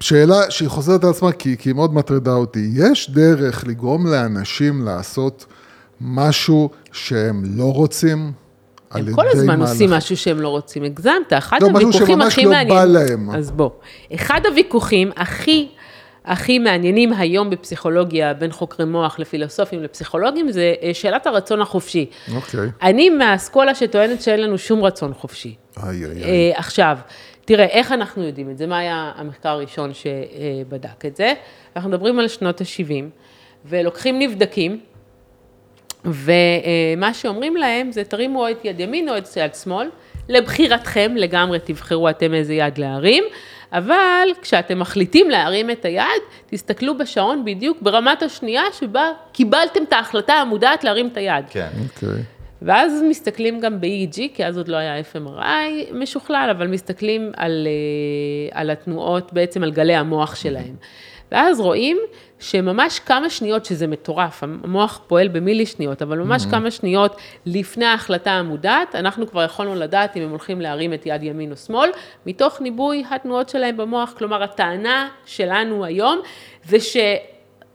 [0.00, 2.70] שאלה שהיא חוזרת על עצמה, כי היא מאוד מטרידה אותי.
[2.74, 5.46] יש דרך לגרום לאנשים לעשות
[6.00, 8.32] משהו שהם לא רוצים?
[8.90, 12.16] על הם כל הזמן מהלך- עושים משהו שהם לא רוצים, הגזמת, אחד לא, משהו הוויכוחים
[12.20, 13.30] שממש הכי לא בא מעניינים, להם.
[13.30, 13.70] אז בוא,
[14.14, 15.68] אחד הוויכוחים הכי,
[16.28, 22.06] הכי מעניינים היום בפסיכולוגיה, בין חוקרי מוח לפילוסופים לפסיכולוגים, זה אה, שאלת הרצון החופשי.
[22.34, 22.60] אוקיי.
[22.82, 25.54] אני מהאסכולה שטוענת שאין לנו שום רצון חופשי.
[25.82, 26.24] איי, איי, איי.
[26.24, 26.98] אה, עכשיו,
[27.44, 28.66] תראה, איך אנחנו יודעים את זה?
[28.66, 31.32] מה היה המחקר הראשון שבדק את זה?
[31.76, 33.04] אנחנו מדברים על שנות ה-70,
[33.64, 34.80] ולוקחים נבדקים,
[36.04, 39.88] ומה שאומרים להם זה תרימו או את יד ימין או את יד שמאל,
[40.28, 43.24] לבחירתכם לגמרי, תבחרו אתם איזה יד להרים,
[43.72, 50.34] אבל כשאתם מחליטים להרים את היד, תסתכלו בשעון בדיוק ברמת השנייה שבה קיבלתם את ההחלטה
[50.34, 51.44] המודעת להרים את היד.
[51.50, 51.68] כן.
[51.84, 52.22] אוקיי.
[52.62, 58.60] ואז מסתכלים גם ב-EEG, כי אז עוד לא היה FMRI משוכלל, אבל מסתכלים על, אה,
[58.60, 60.74] על התנועות, בעצם על גלי המוח שלהם.
[61.32, 61.98] ואז רואים
[62.38, 67.16] שממש כמה שניות, שזה מטורף, המוח פועל במילי שניות, אבל ממש כמה שניות
[67.46, 71.56] לפני ההחלטה המודעת, אנחנו כבר יכולנו לדעת אם הם הולכים להרים את יד ימין או
[71.56, 71.90] שמאל,
[72.26, 76.20] מתוך ניבוי התנועות שלהם במוח, כלומר, הטענה שלנו היום,
[76.64, 76.96] זה ש...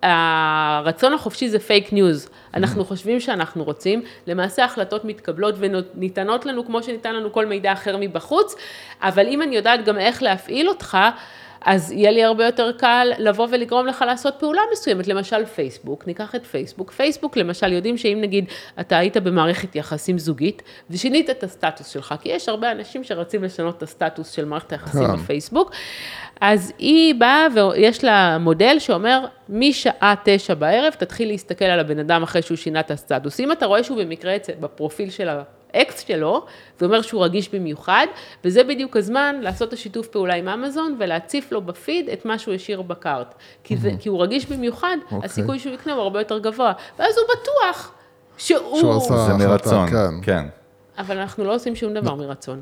[0.04, 2.30] הרצון החופשי זה פייק ניוז.
[2.54, 7.97] אנחנו חושבים שאנחנו רוצים, למעשה החלטות מתקבלות וניתנות לנו כמו שניתן לנו כל מידע אחר
[7.99, 8.56] מבחוץ,
[9.01, 10.97] אבל אם אני יודעת גם איך להפעיל אותך,
[11.66, 16.36] אז יהיה לי הרבה יותר קל לבוא ולגרום לך לעשות פעולה מסוימת, למשל פייסבוק, ניקח
[16.36, 18.45] את פייסבוק, פייסבוק למשל יודעים שאם נגיד
[18.80, 23.78] אתה היית במערכת יחסים זוגית ושינית את הסטטוס שלך, כי יש הרבה אנשים שרצים לשנות
[23.78, 25.16] את הסטטוס של מערכת היחסים כן.
[25.16, 25.72] בפייסבוק,
[26.41, 32.24] אז היא באה ויש לה מודל שאומר, משעה תשע בערב תתחיל להסתכל על הבן אדם
[32.24, 33.39] אחרי שהוא שינה את הסטטוס.
[33.39, 35.30] אם אתה רואה שהוא במקרה בפרופיל של
[35.74, 36.45] האקס שלו,
[36.80, 38.07] זה אומר שהוא רגיש במיוחד,
[38.45, 42.53] וזה בדיוק הזמן לעשות את השיתוף פעולה עם אמזון ולהציף לו בפיד את מה שהוא
[42.53, 43.34] השאיר בקארט.
[43.63, 45.19] כי, זה, כי הוא רגיש במיוחד, אוקיי.
[45.26, 46.74] הסיכוי שהוא יקנה הוא הרבה יותר גבוה.
[46.99, 47.91] ואז הוא בטוח
[48.38, 48.80] שהוא...
[48.80, 50.21] שהוא עשה- מרצון, כן.
[50.21, 50.45] כן.
[50.97, 52.61] אבל אנחנו לא עושים שום דבר מרצון.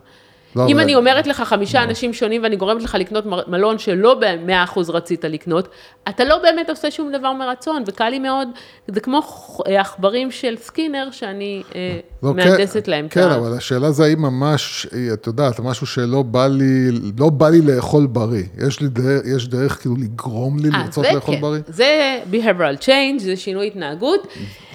[0.55, 4.63] לא, אם אני אומרת לך חמישה אנשים שונים ואני גורמת לך לקנות מלון שלא במאה
[4.63, 5.67] אחוז רצית לקנות,
[6.09, 8.47] אתה לא באמת עושה שום דבר מרצון, וקל לי מאוד,
[8.87, 9.21] זה כמו
[9.65, 13.29] עכברים של סקינר שאני אה, לא, מהנדסת כן, להם כן.
[13.29, 18.07] אבל השאלה זה האם ממש, את יודעת, משהו שלא בא לי, לא בא לי לאכול
[18.07, 18.43] בריא.
[18.67, 21.41] יש לי דרך, יש דרך כאילו לגרום לי אה, לרצות לאכול כן.
[21.41, 21.61] בריא?
[21.67, 24.27] זה behavioral change, זה שינוי התנהגות,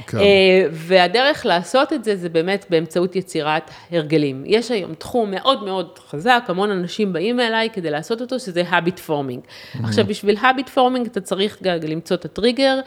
[0.07, 0.18] כן.
[0.18, 4.43] אה, והדרך לעשות את זה, זה באמת באמצעות יצירת הרגלים.
[4.47, 9.09] יש היום תחום מאוד מאוד חזק, המון אנשים באים אליי כדי לעשות אותו, שזה habit
[9.09, 9.49] forming.
[9.85, 12.81] עכשיו, בשביל habit forming אתה צריך גם למצוא את הטריגר,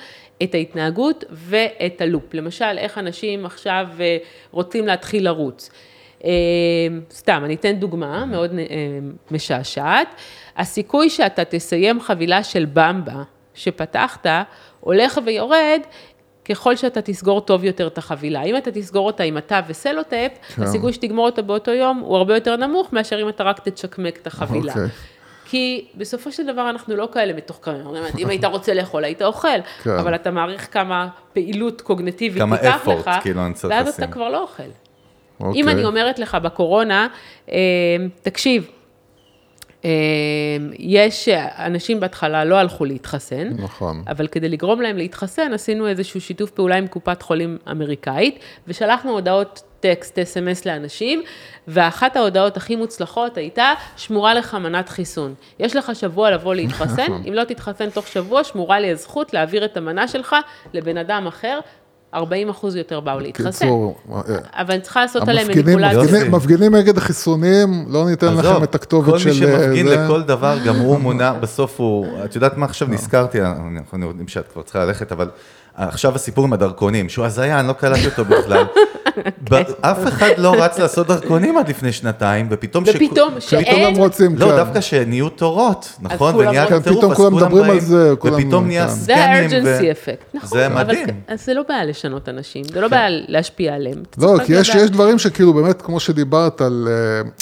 [0.44, 2.34] את ההתנהגות ואת הלופ.
[2.34, 4.18] למשל, איך אנשים עכשיו אה,
[4.52, 5.70] רוצים להתחיל לרוץ.
[6.24, 6.30] אה,
[7.12, 8.66] סתם, אני אתן דוגמה מאוד אה,
[9.32, 10.08] משעשעת.
[10.58, 13.24] הסיכוי שאתה תסיים חבילה של במבה
[13.54, 14.26] שפתחת,
[14.80, 15.82] הולך ויורד.
[16.50, 18.44] ככל שאתה תסגור טוב יותר את החבילה.
[18.44, 20.64] אם אתה תסגור אותה עם אטב וסלוטייפ, כן.
[20.64, 24.28] הסיכוי שתגמור אותה באותו יום הוא הרבה יותר נמוך מאשר אם אתה רק תצ'קמק את
[24.28, 24.74] החבילה.
[24.74, 24.88] אוקיי.
[25.46, 27.86] כי בסופו של דבר אנחנו לא כאלה מתוחכמים.
[28.18, 29.48] אם היית רוצה לאכול, היית אוכל,
[29.84, 29.90] כן.
[29.90, 34.04] אבל אתה מעריך כמה פעילות קוגנטיבית כמה ייקח effort, לך, כאילו, אני צריך ואז לשים.
[34.04, 34.64] אתה כבר לא אוכל.
[35.40, 35.62] אוקיי.
[35.62, 37.08] אם אני אומרת לך בקורונה,
[37.52, 37.58] אה,
[38.22, 38.70] תקשיב,
[40.80, 44.04] יש אנשים בהתחלה לא הלכו להתחסן, נכון.
[44.08, 49.64] אבל כדי לגרום להם להתחסן, עשינו איזשהו שיתוף פעולה עם קופת חולים אמריקאית, ושלחנו הודעות
[49.80, 51.22] טקסט, אס.אם.אס לאנשים,
[51.68, 55.34] ואחת ההודעות הכי מוצלחות הייתה, שמורה לך מנת חיסון.
[55.60, 59.78] יש לך שבוע לבוא להתחסן, אם לא תתחסן תוך שבוע, שמורה לי הזכות להעביר את
[59.78, 60.36] המנה שלך
[60.74, 61.60] לבן אדם אחר,
[62.14, 63.52] 40 אחוז יותר באו להתחסן.
[63.52, 64.22] קיצור, אה,
[64.54, 66.30] אבל אני צריכה לעשות עליהם מניפולציה.
[66.30, 69.24] מפגינים, נגד החיסונים, לא ניתן לכם את הכתובת של...
[69.24, 69.88] כל מי שמפגין.
[69.88, 74.48] לכל דבר, גם הוא מונע, בסוף הוא, את יודעת מה עכשיו נזכרתי, אנחנו יודעים שאת
[74.48, 75.30] כבר צריכה ללכת, אבל
[75.88, 78.64] עכשיו הסיפור עם הדרכונים, שהוא הזיה, אני לא קלטתי אותו בכלל.
[79.82, 82.86] אף אחד לא רץ לעשות דרכונים עד לפני שנתיים, ופתאום...
[82.86, 84.56] שכו- ופתאום פתאום שאין, הם רוצים, לא, כן.
[84.56, 86.34] דווקא שנהיו תורות, נכון?
[86.34, 86.80] כולם ונהיה רוצים.
[86.82, 88.94] טירוף, פתאום אז כולם מדברים באים, על זה, כולם- ופתאום נהיה כן.
[88.94, 89.18] זה סקנים.
[89.66, 90.50] ו- ה-urgency effect, נכון.
[90.60, 91.08] זה אבל מדהים.
[91.08, 93.98] כ- אז זה לא בעיה לשנות אנשים, זה לא בעיה להשפיע עליהם.
[94.18, 96.88] לא, כי יש, דברים שכאילו באמת, כמו שדיברת על,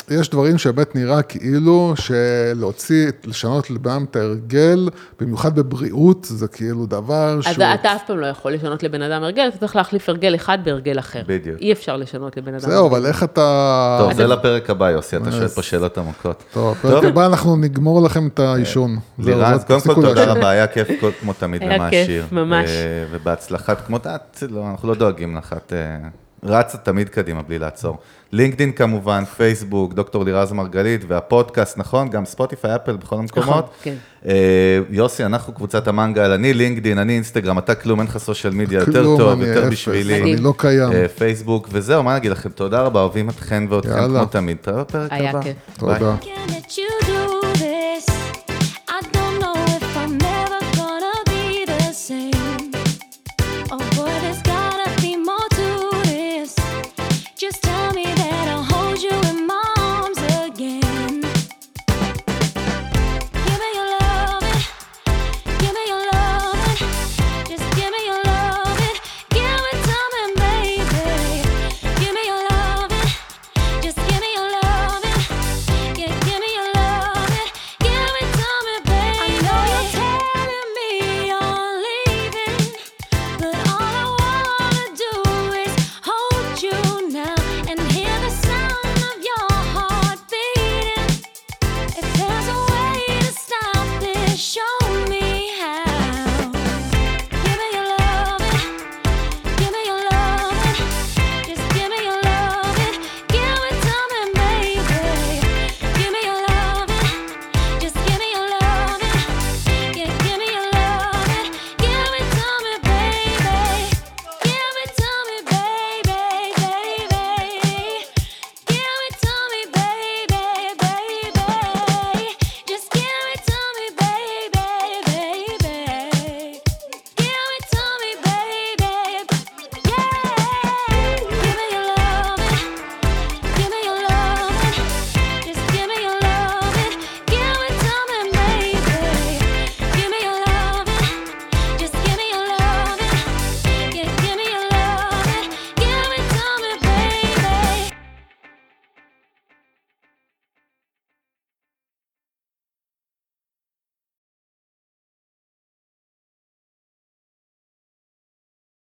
[0.09, 6.85] אה, יש דברים שבאמת נראה כאילו שלהוציא, לשנות לבן את ההרגל, במיוחד בבריאות, זה כאילו
[6.85, 7.65] דבר אז שהוא...
[7.73, 10.99] אתה אף פעם לא יכול לשנות לבן אדם הרגל, אתה צריך להחליף הרגל אחד בהרגל
[10.99, 11.21] אחר.
[11.27, 11.59] בדיוק.
[11.59, 13.97] אי אפשר לשנות לבן אדם זהו, אבל איך אתה...
[13.99, 16.43] טוב, זה לפרק הבא, יוסי, אתה שואל פה שאלות עמוקות.
[16.53, 18.97] טוב, בפרק הבא אנחנו נגמור לכם את העישון.
[19.19, 20.25] לירז, זה קודם כל תודה.
[20.25, 20.87] רבה, היה כיף
[21.21, 22.21] כמו תמיד היה ומעשיר.
[22.23, 22.69] כיף, ממש.
[22.69, 26.09] אה, ובהצלחה, כמו את, לא, אנחנו לא דואגים לך, את אה,
[26.43, 27.97] רצה תמיד קדימה בלי לעצור.
[28.31, 32.09] לינקדין כמובן, פייסבוק, דוקטור לירז מרגלית, והפודקאסט, נכון?
[32.09, 33.69] גם ספוטיפיי, אפל, בכל המקומות.
[33.81, 33.95] כן.
[34.25, 38.79] אה, יוסי, אנחנו קבוצת המנגל, אני לינקדין, אני אינסטגרם, אתה כלום, אין לך סושיאל מדיה,
[38.79, 40.21] יותר כלום, טוב, יותר אפס, בשבילי.
[40.21, 40.91] אני לא קיים.
[40.91, 44.19] אה, פייסבוק, וזהו, מה נגיד לכם, תודה רבה, אוהבים אתכן יאללה.
[44.19, 44.57] כמו תמיד.
[44.61, 45.15] תראה בפרק הבא.
[45.15, 45.55] היה כיף.
[45.77, 46.15] תודה.